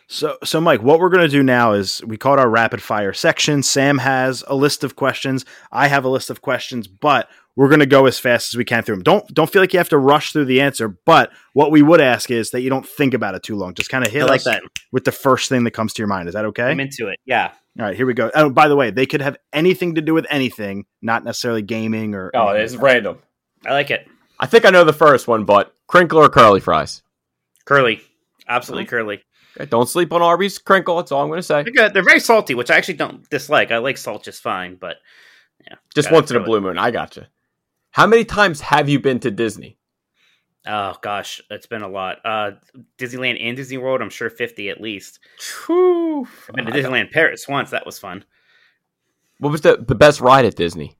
[0.07, 3.11] So, so Mike, what we're going to do now is we called our rapid fire
[3.11, 3.63] section.
[3.63, 5.43] Sam has a list of questions.
[5.73, 8.63] I have a list of questions, but we're going to go as fast as we
[8.63, 9.03] can through them.
[9.03, 10.87] Don't don't feel like you have to rush through the answer.
[10.87, 13.73] But what we would ask is that you don't think about it too long.
[13.73, 14.63] Just kind of I hit like us that.
[14.93, 16.29] with the first thing that comes to your mind.
[16.29, 16.69] Is that okay?
[16.69, 17.19] I'm into it.
[17.25, 17.51] Yeah.
[17.79, 18.29] All right, here we go.
[18.35, 22.13] Oh, by the way, they could have anything to do with anything, not necessarily gaming
[22.13, 22.31] or.
[22.35, 23.19] Oh, it's like random.
[23.65, 24.07] I like it.
[24.39, 27.01] I think I know the first one, but crinkle or curly fries.
[27.65, 28.01] Curly.
[28.47, 28.89] Absolutely oh.
[28.89, 29.23] curly.
[29.57, 30.97] Okay, don't sleep on Arby's crinkle.
[30.97, 31.63] That's all I'm going to say.
[31.63, 31.93] They're good.
[31.93, 33.71] They're very salty, which I actually don't dislike.
[33.71, 34.97] I like salt just fine, but
[35.67, 35.75] yeah.
[35.95, 36.47] Just once in a throw it.
[36.47, 36.77] blue moon.
[36.77, 37.29] I got gotcha.
[37.91, 39.77] How many times have you been to Disney?
[40.65, 42.19] Oh gosh, it's been a lot.
[42.23, 42.51] Uh
[42.97, 45.19] Disneyland and Disney World, I'm sure 50 at least.
[45.65, 46.27] Whew.
[46.49, 47.71] I've been to Disneyland Paris once.
[47.71, 48.23] That was fun.
[49.39, 50.97] What was the, the best ride at Disney?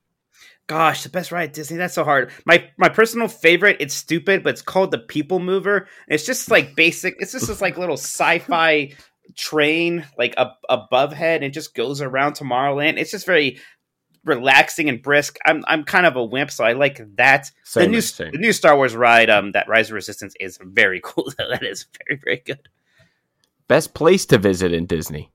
[0.67, 1.77] Gosh, the best ride at Disney.
[1.77, 2.31] That's so hard.
[2.45, 3.77] My my personal favorite.
[3.79, 5.87] It's stupid, but it's called the People Mover.
[6.07, 7.15] It's just like basic.
[7.19, 8.93] It's just this like little sci-fi
[9.35, 12.97] train, like up above head, and it just goes around Tomorrowland.
[12.97, 13.59] It's just very
[14.25, 15.37] relaxing and brisk.
[15.45, 17.51] I'm I'm kind of a wimp, so I like that.
[17.63, 18.31] Same the new same.
[18.31, 21.31] the new Star Wars ride, um, that Rise of Resistance is very cool.
[21.37, 21.49] Though.
[21.49, 22.69] That is very very good.
[23.67, 25.31] Best place to visit in Disney?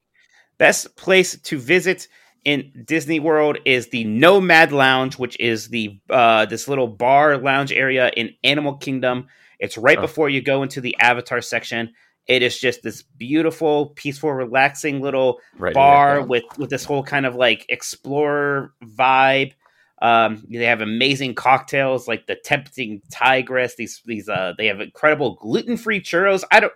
[0.59, 2.09] Best place to visit
[2.45, 7.73] in Disney World is the Nomad Lounge, which is the uh, this little bar lounge
[7.73, 9.27] area in Animal Kingdom.
[9.59, 10.03] It's right Oh.
[10.03, 11.93] before you go into the Avatar section.
[12.29, 15.75] It is just this beautiful, peaceful, relaxing little Right.
[15.75, 19.53] bar with with this whole kind of like explorer vibe.
[20.01, 23.75] Um, they have amazing cocktails like the tempting tigress.
[23.77, 26.45] These these uh, they have incredible gluten free churros.
[26.53, 26.73] I don't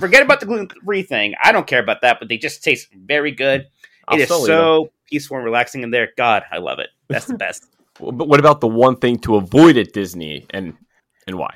[0.00, 1.34] forget about the gluten free thing.
[1.44, 3.66] I don't care about that, but they just taste very good.
[4.08, 6.08] I'll it is so peaceful and relaxing in there.
[6.16, 6.88] God, I love it.
[7.08, 7.66] That's the best.
[8.00, 10.74] But what about the one thing to avoid at Disney and
[11.28, 11.54] and why?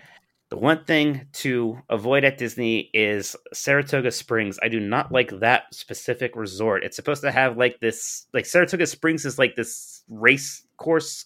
[0.51, 4.59] The one thing to avoid at Disney is Saratoga Springs.
[4.61, 6.83] I do not like that specific resort.
[6.83, 11.25] It's supposed to have like this, like Saratoga Springs is like this race course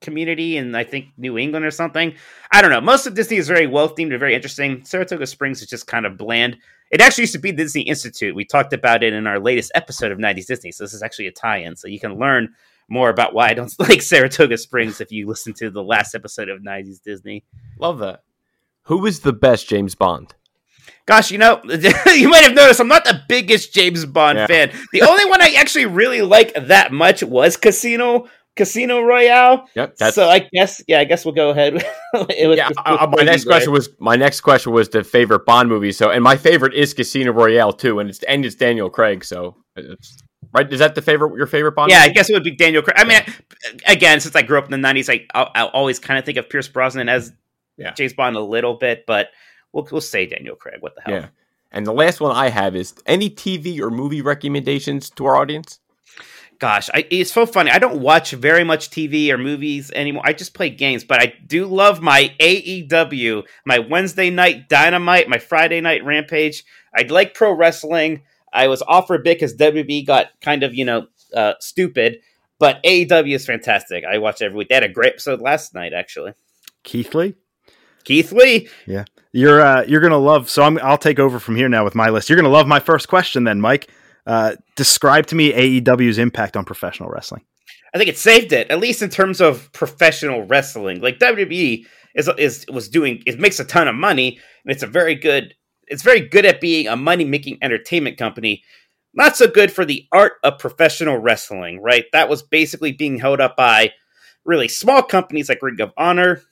[0.00, 2.14] community in I think New England or something.
[2.50, 2.80] I don't know.
[2.80, 4.82] Most of Disney is very well themed and very interesting.
[4.86, 6.56] Saratoga Springs is just kind of bland.
[6.90, 8.34] It actually used to be Disney Institute.
[8.34, 10.72] We talked about it in our latest episode of 90s Disney.
[10.72, 11.76] So this is actually a tie-in.
[11.76, 12.54] So you can learn
[12.88, 16.48] more about why I don't like Saratoga Springs if you listen to the last episode
[16.48, 17.44] of 90s Disney.
[17.78, 18.22] Love that.
[18.84, 20.34] Who is the best James Bond?
[21.06, 24.46] Gosh, you know, you might have noticed I'm not the biggest James Bond Yeah.
[24.46, 24.72] fan.
[24.92, 29.66] The only one I actually really like that much was Casino Casino Royale.
[29.74, 29.96] Yep.
[29.96, 31.72] That's so I guess, yeah, I guess we'll go ahead.
[31.74, 31.86] with-
[32.30, 32.68] it was- yeah.
[32.68, 35.90] with- uh, uh, my next question was my next question was the favorite Bond movie.
[35.92, 39.24] So, and my favorite is Casino Royale too, and it's and it's Daniel Craig.
[39.24, 39.56] So,
[40.52, 40.70] right?
[40.72, 41.34] Is that the favorite?
[41.36, 41.90] Your favorite Bond?
[41.90, 42.96] Yeah, I guess it would be Daniel Craig.
[42.98, 43.22] I mean,
[43.86, 46.50] again, since I grew up in the '90s, I I'll always kind of think of
[46.50, 47.32] Pierce Brosnan as
[47.76, 47.92] Yeah.
[47.92, 49.28] James Bond a little bit, but
[49.72, 50.78] we'll we'll say Daniel Craig.
[50.80, 51.14] What the hell?
[51.14, 51.28] Yeah.
[51.72, 55.80] And the last one I have is any TV or movie recommendations to our audience?
[56.58, 57.72] Gosh, I, it's so funny.
[57.72, 60.22] I don't watch very much TV or movies anymore.
[60.24, 65.38] I just play games, but I do love my AEW, my Wednesday night Dynamite, my
[65.38, 66.64] Friday night Rampage.
[66.94, 68.22] I like pro wrestling.
[68.52, 72.18] I was off for a bit because WB got kind of you know uh, stupid,
[72.60, 74.04] but AEW is fantastic.
[74.04, 74.68] I watch every week.
[74.68, 76.34] They had a great episode last night, actually.
[78.04, 78.68] Keith Lee.
[78.86, 79.04] Yeah.
[79.32, 80.50] You're uh, you're gonna love.
[80.50, 82.28] So I'm, I'll take over from here now with my list.
[82.28, 83.90] You're gonna love my first question, then, Mike.
[84.26, 87.42] Uh, describe to me AEW's impact on professional wrestling.
[87.94, 91.00] I think it saved it, at least in terms of professional wrestling.
[91.00, 94.86] Like WWE is is was doing it makes a ton of money and it's a
[94.86, 95.54] very good
[95.88, 98.62] it's very good at being a money making entertainment company.
[99.14, 102.04] Not so good for the art of professional wrestling, right?
[102.12, 103.92] That was basically being held up by
[104.44, 106.42] really small companies like Ring of Honor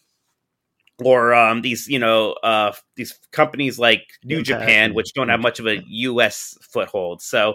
[1.05, 4.61] or um, these, you know, uh, these companies like New Impact.
[4.61, 6.57] Japan, which don't have much of a U.S.
[6.63, 7.23] foothold.
[7.23, 7.55] So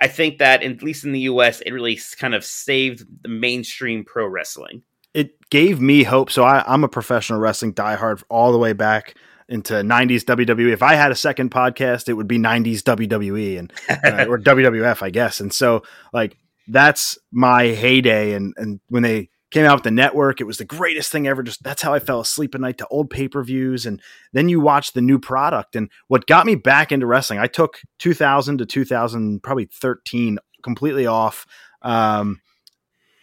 [0.00, 4.04] I think that at least in the U.S., it really kind of saved the mainstream
[4.04, 4.82] pro wrestling.
[5.14, 6.30] it gave me hope.
[6.30, 9.14] So I, I'm a professional wrestling diehard all the way back
[9.48, 10.72] into 90s WWE.
[10.72, 15.02] If I had a second podcast, it would be 90s WWE and uh, or WWF,
[15.02, 15.40] I guess.
[15.40, 15.82] And so
[16.12, 16.36] like
[16.68, 18.34] that's my heyday.
[18.34, 21.42] And and when they came out with the network, it was the greatest thing ever.
[21.42, 23.86] Just that's how I fell asleep at night to old pay per views.
[23.86, 24.00] And
[24.32, 25.74] then you watch the new product.
[25.76, 31.06] And what got me back into wrestling, I took 2000 to 2000, probably 13, completely
[31.06, 31.46] off.
[31.82, 32.40] Um,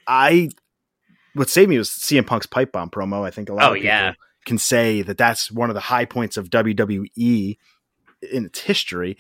[0.07, 0.49] I
[1.33, 3.25] what saved me was CM Punk's pipe bomb promo.
[3.25, 4.13] I think a lot Oh, of people yeah.
[4.45, 7.57] can say that that's one of the high points of WWE
[8.31, 9.17] in its history.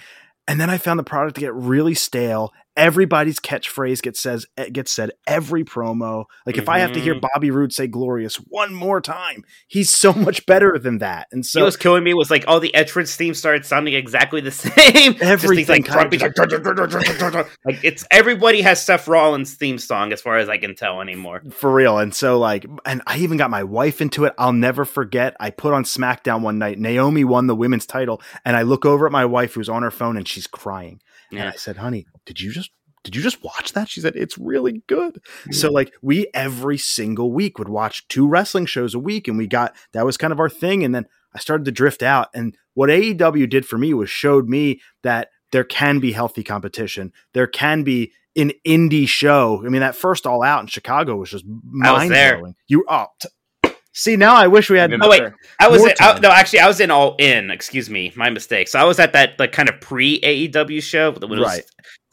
[0.47, 2.53] And then I found the product to get really stale.
[2.77, 6.25] Everybody's catchphrase gets says gets said every promo.
[6.45, 7.21] Like if I have to hear Mhm.
[7.33, 11.27] Bobby Roode say "glorious" one more time, he's so much better than that.
[11.31, 14.41] And So what was killing me was like all the entrance themes started sounding exactly
[14.41, 15.15] the same.
[15.21, 16.17] Everything like, grumpy,
[17.65, 21.41] like it's everybody has Seth Rollins theme song as far as I can tell anymore.
[21.51, 21.97] for real.
[21.97, 24.33] And so like, and I even got my wife into it.
[24.37, 25.35] I'll never forget.
[25.39, 26.77] I put on SmackDown one night.
[26.79, 29.91] Naomi won the women's title, and I look over at my wife who's on her
[29.91, 30.99] phone and she's crying.
[31.31, 32.71] And I said, "Honey, did you just
[33.03, 35.21] did you just watch that?" She said, "It's really good."
[35.51, 39.47] So like, we every single week would watch two wrestling shows a week, and we
[39.47, 40.83] got that was kind of our thing.
[40.83, 42.29] And then I started to drift out.
[42.33, 47.11] And what AEW did for me was showed me that there can be healthy competition.
[47.33, 49.61] There can be an indie show.
[49.65, 52.55] I mean, that first All Out in Chicago was just mind blowing.
[52.67, 53.29] You oh, t-
[53.95, 54.93] see now I wish we had.
[54.93, 55.23] Oh, wait.
[55.59, 57.49] I was More in, I, no, actually, I was in all in.
[57.49, 58.67] Excuse me, my mistake.
[58.67, 61.63] So I was at that like kind of pre AEW show that was Right.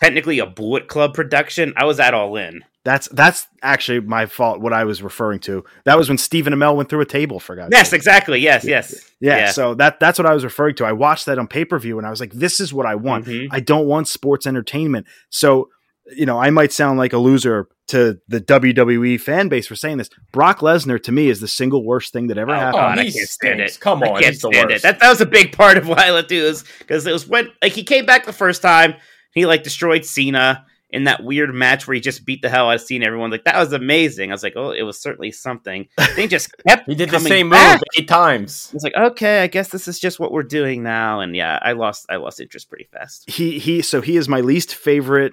[0.01, 1.75] technically a Bullet Club production.
[1.77, 2.65] I was at all in.
[2.85, 4.61] That's that's actually my fault.
[4.61, 7.55] What I was referring to that was when Stephen Amell went through a table for
[7.55, 7.99] God's Yes, sake.
[7.99, 8.41] exactly.
[8.41, 9.09] Yes, yes.
[9.21, 10.85] Yeah, so that that's what I was referring to.
[10.85, 12.97] I watched that on pay per view, and I was like, "This is what I
[12.97, 13.27] want.
[13.27, 13.47] Mhm.
[13.53, 15.69] I don't want sports entertainment." So,
[16.17, 19.99] you know, I might sound like a loser to the WWE fan base for saying
[19.99, 20.09] this.
[20.33, 22.73] Brock Lesnar to me is the single worst thing that ever Oh, happened.
[22.75, 23.79] God, I can't stand it.
[23.81, 24.83] Come I on, can't he's the stand it.
[24.83, 27.27] That, that was a big part of why I let do is because it was
[27.29, 28.95] when like he came back the first time,
[29.33, 32.75] he like destroyed Cena in that weird match where he just beat the hell out
[32.75, 33.07] of Cena.
[33.07, 34.31] Everyone like that was amazing.
[34.31, 35.89] I was like, oh, it was certainly something.
[36.17, 37.77] They just kept He did the same back.
[37.79, 38.71] move eight times.
[38.75, 41.21] It's like, okay, I guess this is just what we're doing now.
[41.21, 43.31] And yeah, I lost I lost interest pretty fast.
[43.31, 43.81] He he.
[43.83, 45.33] So he is my least favorite.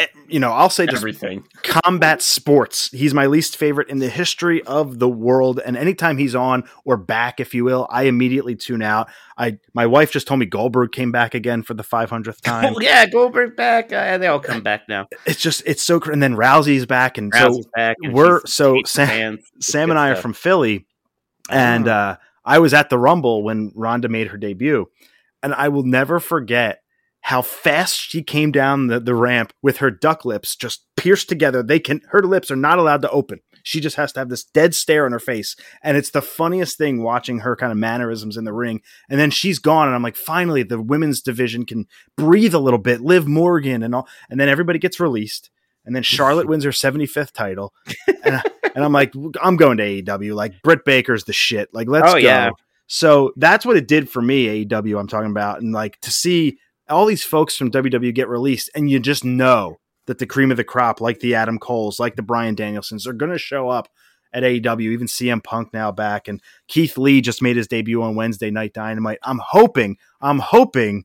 [0.00, 1.44] Eh, You know, I'll say just Everything.
[1.64, 2.88] combat sports.
[2.92, 5.60] He's my least favorite in the history of the world.
[5.64, 9.08] And anytime he's on or back, if you will, I immediately tune out.
[9.36, 12.74] I my wife just told me Goldberg came back again for the 500th time.
[12.76, 13.92] Oh yeah, Goldberg back.
[13.92, 15.08] Uh, they all come back now.
[15.26, 16.00] it's just it's so.
[16.00, 17.96] And then Rousey's back, and Rousey's so back.
[18.02, 19.40] and we're- so Sam- fans.
[19.60, 20.22] Sam and I are stuff.
[20.22, 20.86] from Philly,
[21.50, 22.12] and Ah.
[22.12, 24.86] uh, I was at the Rumble when Ronda made her debut,
[25.42, 26.82] and I will never forget
[27.22, 31.62] how fast she came down the, the ramp with her duck lips just pierced together.
[31.62, 33.40] They can her lips are not allowed to open.
[33.62, 36.78] She just has to have this dead stare on her face, and it's the funniest
[36.78, 38.80] thing watching her kind of mannerisms in the ring.
[39.10, 42.78] And then she's gone, and I'm like, finally, the women's division can breathe a little
[42.78, 43.02] bit.
[43.02, 45.50] Liv Morgan and all, and then everybody gets released,
[45.84, 47.74] and then Charlotte wins her 75th title,
[48.24, 48.42] and, I,
[48.74, 49.12] and I'm like,
[49.42, 50.34] I'm going to AEW.
[50.34, 51.68] Like Britt Baker's the shit.
[51.74, 52.18] Like let's Oh, go.
[52.18, 52.50] yeah.
[52.86, 54.98] So that's what it did for me, AEW.
[54.98, 56.58] I'm talking about, and like to see
[56.90, 60.56] all these folks from WWE get released, and you just know that the cream of
[60.56, 63.88] the crop, like the Adam Coles, like the Brian Danielsons, are going to show up
[64.32, 64.80] at AEW.
[64.92, 68.72] Even CM Punk now back, and Keith Lee just made his debut on Wednesday Night
[68.72, 69.18] Dynamite.
[69.22, 71.04] I'm hoping, I'm hoping.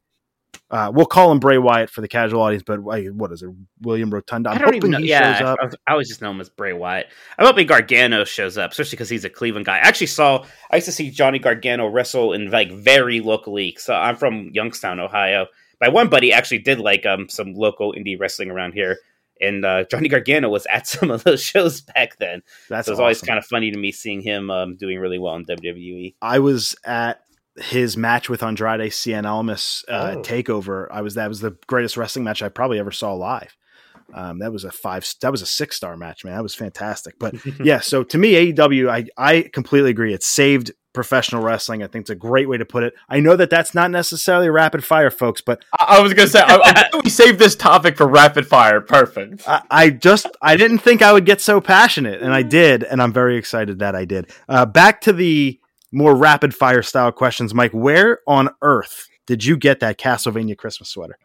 [0.71, 3.49] Uh, we'll call him Bray Wyatt for the casual audience, but what is it,
[3.81, 4.49] William Rotunda?
[4.49, 4.97] I'm I don't hoping even know.
[4.97, 5.57] he Yeah, shows up.
[5.61, 7.07] I, I always just know him as Bray Wyatt.
[7.37, 9.75] I'm hoping Gargano shows up, especially because he's a Cleveland guy.
[9.75, 10.43] I actually saw.
[10.71, 13.75] I used to see Johnny Gargano wrestle in like very locally.
[13.79, 15.47] So I'm from Youngstown, Ohio.
[15.85, 18.97] My one buddy actually did like um some local indie wrestling around here,
[19.39, 22.41] and uh, Johnny Gargano was at some of those shows back then.
[22.69, 23.27] That's so it's always awesome.
[23.27, 25.45] kind of funny to me seeing him um, doing really well in.
[25.45, 26.15] WWE.
[26.21, 27.21] I was at
[27.57, 30.21] his match with Andrade Cien Almas uh, Oh.
[30.23, 30.87] takeover.
[30.91, 33.55] I was that was the greatest wrestling match I probably ever saw live.
[34.15, 35.05] Um, that was a five.
[35.21, 36.35] That was a six star match, man.
[36.35, 37.19] That was fantastic.
[37.19, 40.13] But yeah, so to me, AEW, I I completely agree.
[40.13, 41.83] It saved professional wrestling.
[41.83, 42.93] I think it's a great way to put it.
[43.09, 46.41] I know that that's not necessarily rapid fire, folks, but I, I was gonna say,
[46.41, 48.79] I, I'm we saved this topic for rapid fire.
[48.79, 49.47] Perfect.
[49.47, 53.01] I, I just I didn't think I would get so passionate, and I did, and
[53.01, 54.31] I'm very excited that I did.
[54.47, 55.59] Uh, back to the
[55.91, 57.73] more rapid fire style questions, Mike.
[57.73, 61.17] Where on earth did you get that Castlevania Christmas sweater?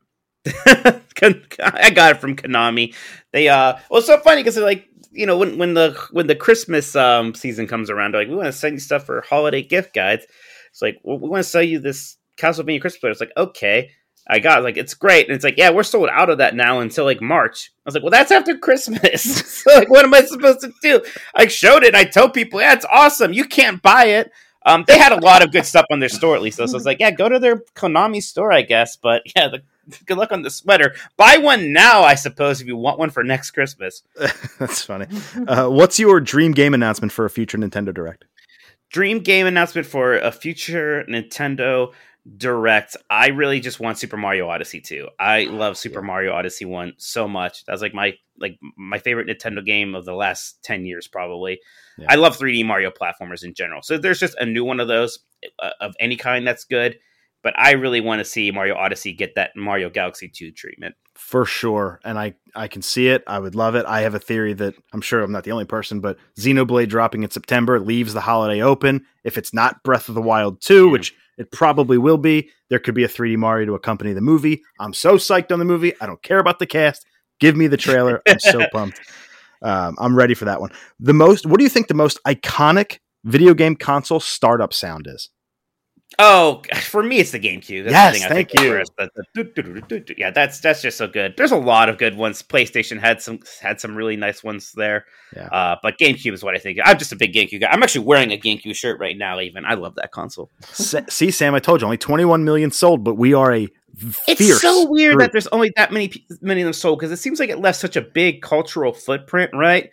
[0.46, 2.94] I got it from Konami.
[3.32, 6.36] They uh, well, it's so funny because like you know when when the when the
[6.36, 9.62] Christmas um season comes around, they're like we want to send you stuff for holiday
[9.62, 10.26] gift guides.
[10.70, 13.12] It's like well, we want to sell you this Castlevania Christmas sweater.
[13.12, 13.90] It's like okay.
[14.28, 14.62] I got it.
[14.62, 17.20] like it's great, and it's like yeah, we're sold out of that now until like
[17.20, 17.72] March.
[17.78, 19.22] I was like, well, that's after Christmas.
[19.62, 21.02] so like, what am I supposed to do?
[21.34, 21.94] I showed it.
[21.94, 23.32] I told people, yeah, it's awesome.
[23.32, 24.30] You can't buy it.
[24.66, 26.58] Um, they had a lot of good stuff on their store at least.
[26.58, 28.96] So, so it's like, yeah, go to their Konami store, I guess.
[28.96, 29.62] But yeah, the
[30.06, 30.94] good luck on the sweater.
[31.16, 34.02] Buy one now, I suppose, if you want one for next Christmas.
[34.58, 35.06] That's funny.
[35.46, 38.24] Uh, what's your dream game announcement for a future Nintendo Direct?
[38.90, 41.92] Dream game announcement for a future Nintendo
[42.36, 42.96] Direct.
[43.08, 45.08] I really just want Super Mario Odyssey 2.
[45.18, 47.64] I love Super Mario Odyssey 1 so much.
[47.64, 51.60] That's like my like my favorite Nintendo game of the last 10 years probably.
[51.98, 52.06] Yeah.
[52.10, 53.82] I love 3D Mario platformers in general.
[53.82, 55.20] So there's just a new one of those
[55.58, 56.98] uh, of any kind that's good
[57.42, 60.94] but I really want to see Mario Odyssey get that Mario Galaxy 2 treatment.
[61.14, 62.00] For sure.
[62.04, 63.22] And I, I can see it.
[63.26, 63.86] I would love it.
[63.86, 67.22] I have a theory that I'm sure I'm not the only person, but Xenoblade dropping
[67.22, 69.06] in September leaves the holiday open.
[69.24, 70.92] If it's not Breath of the Wild 2, yeah.
[70.92, 74.62] which it probably will be, there could be a 3D Mario to accompany the movie.
[74.78, 75.94] I'm so psyched on the movie.
[76.00, 77.06] I don't care about the cast.
[77.38, 78.20] Give me the trailer.
[78.28, 79.00] I'm so pumped.
[79.62, 80.70] Um, I'm ready for that one.
[80.98, 85.30] The most, what do you think the most iconic video game console startup sound is?
[86.18, 87.84] Oh, for me, it's the GameCube.
[87.84, 90.14] That's yes, thank you.
[90.18, 91.34] yeah, that's that's just so good.
[91.36, 92.42] There's a lot of good ones.
[92.42, 95.06] PlayStation had some had some really nice ones there.
[95.34, 95.46] Yeah.
[95.46, 96.78] Uh, but GameCube is what I think.
[96.84, 97.68] I'm just a big GameCube guy.
[97.70, 99.40] I'm actually wearing a GameCube shirt right now.
[99.40, 100.50] Even I love that console.
[100.72, 103.68] See, Sam, I told you only 21 million sold, but we are a
[104.28, 105.26] it's so weird group.
[105.26, 107.78] that there's only that many many of them sold because it seems like it left
[107.78, 109.90] such a big cultural footprint, right?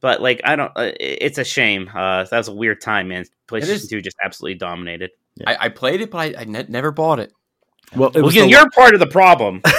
[0.00, 0.72] But like, I don't.
[0.74, 1.90] Uh, it's a shame.
[1.94, 3.24] Uh, that was a weird time, man.
[3.48, 5.10] PlayStation Two just absolutely dominated.
[5.36, 5.50] Yeah.
[5.50, 7.32] I, I, played it, but I, I ne- never bought it.
[7.94, 9.62] Well, it well again, you're part of the problem.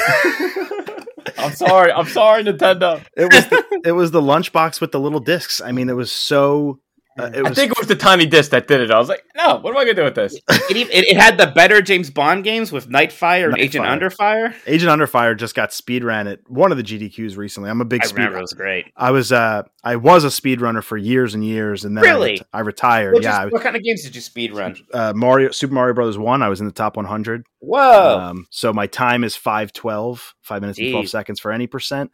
[1.38, 1.92] I'm sorry.
[1.92, 3.04] I'm sorry, Nintendo.
[3.16, 5.62] It was the, it was the lunchbox with the little discs.
[5.62, 6.80] I mean, it was so
[7.22, 8.92] uh, was, I think it was the tiny disc that did it.
[8.92, 10.36] I was like, no, what am I going to do with this?
[10.70, 13.60] It, it, it, had the better James Bond games with Nightfire and Nightfire.
[13.60, 14.56] Agent Underfire.
[14.66, 17.70] Agent Underfire just got speed ran at one of the GDQs recently.
[17.70, 18.24] I'm a big I speed.
[18.24, 18.86] It was great.
[18.96, 22.60] I was uh I was a speedrunner for years and years, and then really I,
[22.60, 23.14] I retired.
[23.14, 23.46] What yeah.
[23.46, 24.78] what kind of games did you speed run?
[24.94, 26.42] Uh, Mario Super Mario Brothers One.
[26.42, 27.46] I was in the top 100.
[27.60, 28.20] Whoa!
[28.20, 30.86] Um, so my time is five twelve, five minutes Jeez.
[30.86, 32.12] and twelve seconds for any percent.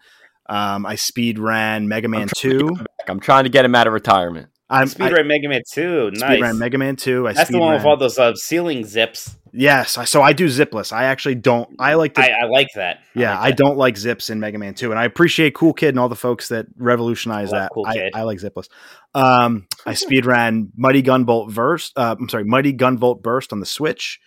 [0.50, 2.78] Um, I speed ran Mega Man Two.
[3.08, 4.50] I'm trying to get him out of retirement.
[4.70, 6.12] I'm Speedrun Mega Man 2.
[6.12, 6.22] Nice.
[6.22, 7.28] Speedrun Mega Man 2.
[7.28, 9.38] I That's the one with all those uh, ceiling zips.
[9.54, 10.92] Yes, so I do zipless.
[10.92, 11.70] I actually don't.
[11.80, 12.22] I like to.
[12.22, 13.00] I, I like that.
[13.16, 13.42] Yeah, I, like that.
[13.42, 16.10] I, don't like zips in Mega Man 2, and I appreciate Cool Kid and all
[16.10, 17.72] the folks that revolutionized that.
[17.74, 18.68] Cool I, I, like zipless.
[19.16, 21.94] Um, I speedran Mighty Gunvolt Burst.
[21.98, 24.20] Uh, I'm sorry, Mighty Gunvolt Burst on the Switch.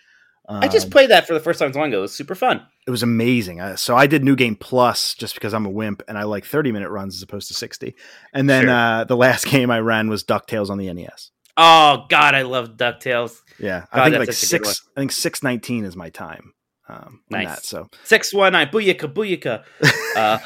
[0.51, 1.99] Um, I just um, played that for the first time long ago.
[1.99, 2.61] It was super fun.
[2.85, 3.61] It was amazing.
[3.61, 6.43] Uh, so I did New Game Plus just because I'm a wimp and I like
[6.43, 7.95] 30 minute runs as opposed to 60.
[8.33, 8.73] And then sure.
[8.73, 11.31] uh, the last game I ran was DuckTales on the NES.
[11.55, 13.39] Oh God, I love DuckTales.
[13.59, 14.81] Yeah, God, I think like six.
[14.95, 16.53] I think six nineteen is my time.
[16.87, 17.47] Um, nice.
[17.47, 19.63] That, so six one nine booyaka booyaka.
[20.13, 20.39] Uh,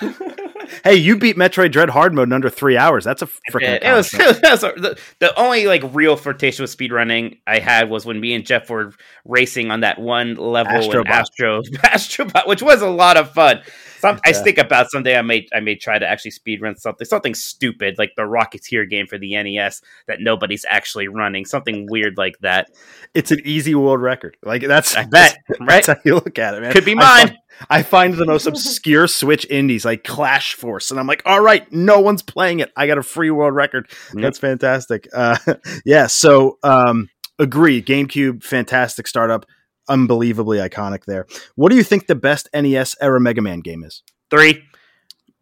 [0.84, 3.04] hey, you beat Metroid Dread hard mode in under three hours.
[3.04, 3.80] That's a freaking.
[3.82, 8.06] It, was, it was the, the only like real flirtation with speedrunning I had was
[8.06, 8.94] when me and Jeff were
[9.26, 11.06] racing on that one level Astrobot.
[11.06, 13.62] in Astro Astrobot, which was a lot of fun.
[14.06, 17.06] Some, I think about someday I may I may try to actually speed run something
[17.06, 22.18] something stupid like the Rocketeer game for the NES that nobody's actually running something weird
[22.18, 22.70] like that.
[23.14, 24.38] It's an easy world record.
[24.44, 25.68] Like that's I bet that's, right.
[25.68, 26.72] That's how you look at it, man.
[26.72, 27.06] Could be mine.
[27.06, 27.38] I find,
[27.70, 31.72] I find the most obscure Switch indies like Clash Force, and I'm like, all right,
[31.72, 32.72] no one's playing it.
[32.76, 33.90] I got a free world record.
[34.14, 35.08] That's fantastic.
[35.14, 35.38] Uh,
[35.86, 36.08] yeah.
[36.08, 37.82] So um, agree.
[37.82, 39.46] GameCube, fantastic startup
[39.88, 41.28] unbelievably iconic there.
[41.56, 44.04] What do you think the best NES era Mega Man game is?
[44.30, 44.64] Three.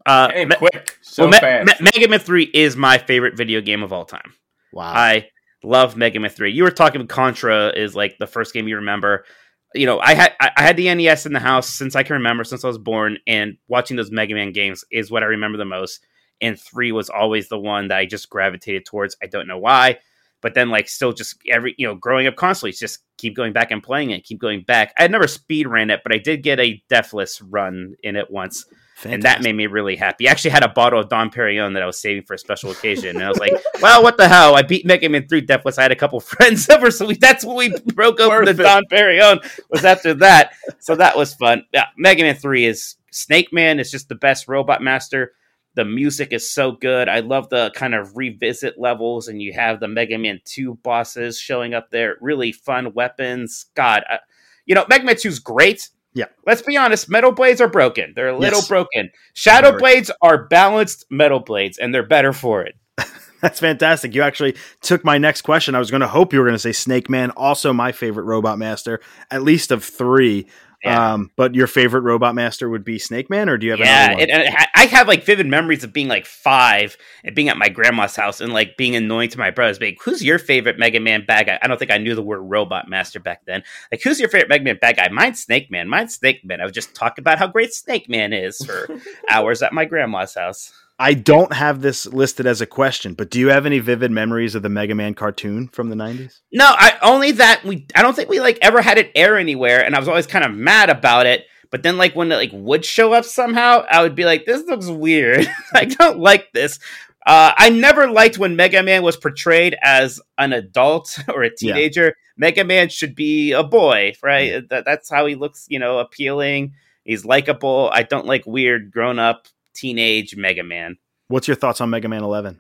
[0.06, 1.82] Uh, hey, me- quick, so well, fast.
[1.82, 4.34] Me- Mega Man Three is my favorite video game of all time.
[4.74, 5.30] Wow, I
[5.64, 6.52] love Mega Man Three.
[6.52, 9.26] You were talking Contra is like the first game you remember.
[9.74, 12.44] You know, I had I had the NES in the house since I can remember,
[12.44, 15.66] since I was born, and watching those Mega Man games is what I remember the
[15.66, 16.06] most.
[16.42, 19.16] And three was always the one that I just gravitated towards.
[19.24, 20.00] I don't know why
[20.44, 23.72] but then like still just every you know growing up constantly just keep going back
[23.72, 24.94] and playing it keep going back.
[25.00, 28.30] I had never speed ran it but i did get a deathless run in it
[28.30, 28.66] once
[28.96, 29.14] Fantastic.
[29.14, 30.28] and that made me really happy.
[30.28, 32.70] I actually had a bottle of Dom Perignon that i was saving for a special
[32.70, 34.56] occasion and i was like well what the hell?
[34.56, 35.80] I beat mega man 3 deathless.
[35.80, 38.84] I had a couple friends over so we, that's when we broke open the Dom
[38.92, 39.40] Perignon
[39.72, 40.52] was after that.
[40.80, 41.66] So that was fun.
[41.74, 45.32] Yeah mega man 3 is snake man is just the best robot master
[45.76, 47.10] The music is so good.
[47.10, 51.40] I love the kind of revisit levels, and you have the Mega Man 2 bosses
[51.40, 52.18] showing up there.
[52.22, 53.66] Really fun weapons.
[53.76, 54.18] God, uh,
[54.66, 55.90] you know, Mega Man 2 is great.
[56.14, 56.26] Yeah.
[56.46, 58.14] Let's be honest, metal blades are broken.
[58.16, 58.68] They're a little Yes.
[58.68, 59.10] broken.
[59.34, 62.76] Shadow blades are balanced metal blades, and they're better for it.
[63.42, 64.14] That's fantastic.
[64.14, 65.74] You actually took my next question.
[65.74, 68.24] I was going to hope you were going to say Snake Man, also my favorite
[68.26, 69.00] Robot Master,
[69.32, 70.48] at least of three.
[70.84, 71.14] Yeah.
[71.14, 74.06] Um, but your favorite Robot Master would be Snake Man, or do you have yeah,
[74.12, 74.30] another one?
[74.30, 77.56] and, and I- I have like vivid memories of being like five and being at
[77.58, 79.80] my grandma's house and like being annoying to my brothers.
[79.80, 81.58] Being, who's your favorite Mega Man bad guy?
[81.62, 83.64] I don't think I knew the word Robot Master back then.
[83.94, 85.08] Like, who's your favorite Mega Man bad guy?
[85.08, 85.88] Mine's Snake Man.
[85.88, 86.60] Mine's Snake Man.
[86.60, 88.90] I would just talk about how great Snake Man is for
[89.30, 90.74] hours at my grandma's house.
[91.00, 94.56] I don't have this listed as a question, but do you have any vivid memories
[94.56, 96.40] of the Mega Man cartoon from the 90s?
[96.52, 97.88] No, I only that we.
[97.96, 100.46] I don't think we like ever had it air anywhere, and I was always kind
[100.46, 101.46] of mad about it.
[101.72, 104.64] But then, like when it like would show up somehow, I would be like, "This
[104.68, 105.48] looks weird.
[105.74, 106.80] I don't like this."
[107.26, 111.74] Uh, I never liked when Mega Man was portrayed as an adult or a Yeah.
[111.74, 112.16] teenager.
[112.38, 114.68] Mega Man should be a boy, right?
[114.70, 116.74] That, that's how he looks, you know, appealing.
[117.06, 117.90] He's likable.
[117.94, 120.98] I don't like weird grown up teenage Mega Man.
[121.28, 122.60] What's your thoughts on Mega Man 11?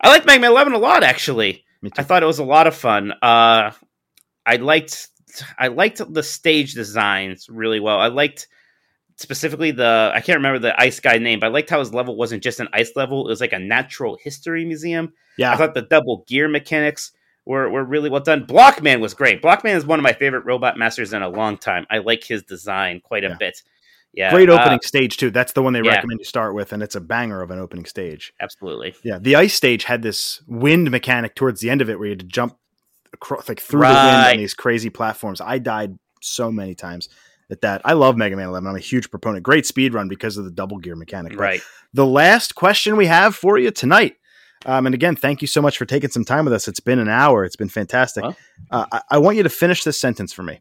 [0.00, 1.64] I like Mega Man 11 a lot, actually.
[1.82, 1.94] Me too.
[2.00, 3.12] I thought it was a lot of fun.
[3.22, 3.72] Uh,
[4.46, 5.08] I liked
[5.58, 7.98] I liked the stage designs really well.
[7.98, 8.46] I liked
[9.16, 12.16] specifically the I can't remember the ice guy name, but I liked how his level
[12.16, 15.12] wasn't just an ice level; it was like a natural history museum.
[15.38, 17.12] Yeah, I thought the double gear mechanics
[17.44, 18.46] were, were really well done.
[18.46, 19.42] Blockman was great.
[19.42, 21.86] Blockman is one of my favorite robot masters in a long time.
[21.90, 23.36] I like his design quite a Yeah.
[23.38, 23.62] bit.
[24.16, 25.30] Yeah, great uh, opening stage too.
[25.30, 25.94] That's the one they yeah.
[25.94, 28.32] recommend you start with, and it's a banger of an opening stage.
[28.40, 28.94] absolutely.
[29.02, 32.12] Yeah, the ice stage had this wind mechanic towards the end of it where you
[32.12, 32.56] had to jump
[33.12, 35.40] across, like through the wind on these crazy platforms.
[35.40, 37.08] I died so many times
[37.50, 37.82] at that.
[37.84, 38.68] I love Mega Man 11.
[38.68, 39.42] I'm a huge proponent.
[39.42, 41.32] Great speed run because of the double gear mechanic.
[41.32, 41.60] But Right.
[41.92, 44.16] The last question we have for you tonight.
[44.66, 46.68] Um, and again, thank you so much for taking some time with us.
[46.68, 47.44] It's been an hour.
[47.44, 48.24] It's been fantastic.
[48.24, 48.36] Well.
[48.70, 50.60] Uh, I, I want you to finish this sentence for me.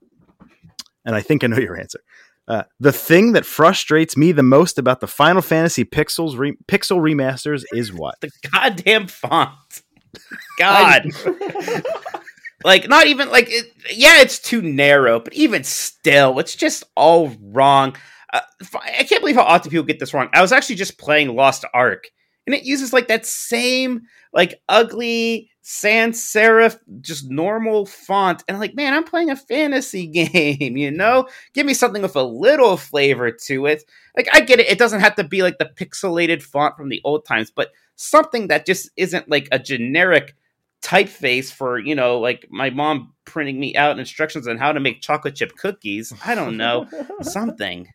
[1.05, 1.99] And I think I know your answer.
[2.47, 6.97] Uh, the thing that frustrates me the most about the Final Fantasy Pixels re- Pixel
[6.97, 8.19] remasters is what?
[8.19, 9.81] the goddamn font.
[10.59, 11.07] God.
[12.63, 17.31] like not even like it, yeah, it's too narrow, but even still, it's just all
[17.41, 17.95] wrong.
[18.31, 18.41] Uh,
[18.73, 20.29] I can't believe how often people get this wrong.
[20.33, 22.05] I was actually just playing Lost Ark,
[22.45, 24.01] and it uses like that same
[24.33, 30.75] like ugly sans serif, just normal font, and like, man, I'm playing a fantasy game,
[30.77, 31.27] you know?
[31.53, 33.83] Give me something with a little flavor to it.
[34.17, 37.01] Like I get it, it doesn't have to be like the pixelated font from the
[37.03, 40.35] old times, but something that just isn't like a generic
[40.81, 45.01] typeface for you know like my mom printing me out instructions on how to make
[45.01, 46.85] chocolate chip cookies i don't know
[47.21, 47.87] something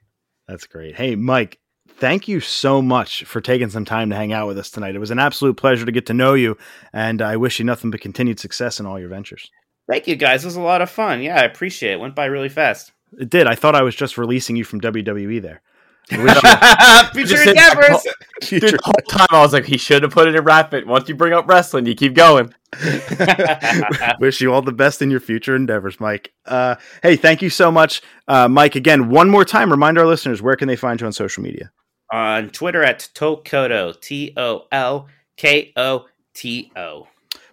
[0.49, 0.96] That's great.
[0.96, 1.61] Hey, Mike,
[1.99, 4.94] thank you so much for taking some time to hang out with us tonight.
[4.94, 6.57] It was an absolute pleasure to get to know you,
[6.92, 9.51] and I wish you nothing but continued success in all your ventures.
[9.88, 12.26] thank you guys it was a lot of fun yeah i appreciate it went by
[12.26, 13.46] really fast It did.
[13.46, 15.62] I thought I was just releasing you from WWE there.
[16.11, 16.34] I wish
[17.12, 18.07] future Just said- endeavors
[18.42, 20.86] Dude, the whole time I was like, he should have put it in rapid.
[20.86, 22.55] Once you bring up wrestling, you keep going.
[24.20, 26.32] Wish you all the best in your future endeavors, Mike.
[26.46, 28.74] Uh, hey, thank you so much, uh, Mike.
[28.76, 31.70] Again, one more time, remind our listeners where can they find you on social media.
[32.13, 35.09] On twitter at tokoto t-o-l-k-o-t-o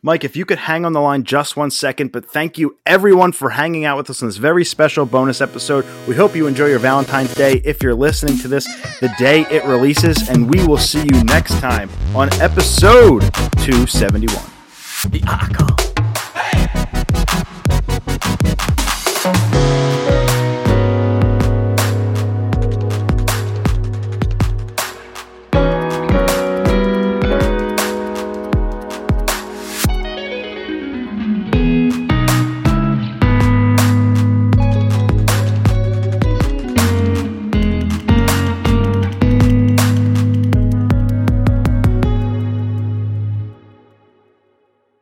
[0.06, 3.32] Mike, if you could hang on the line just one second, but thank you everyone
[3.32, 5.84] for hanging out with us on this very special bonus episode.
[6.08, 8.68] We hope you enjoy your Valentine's Day if you're listening to this
[9.00, 13.22] the day it releases, and we will see you next time on episode
[13.58, 14.30] 271.
[15.10, 16.15] The Akko.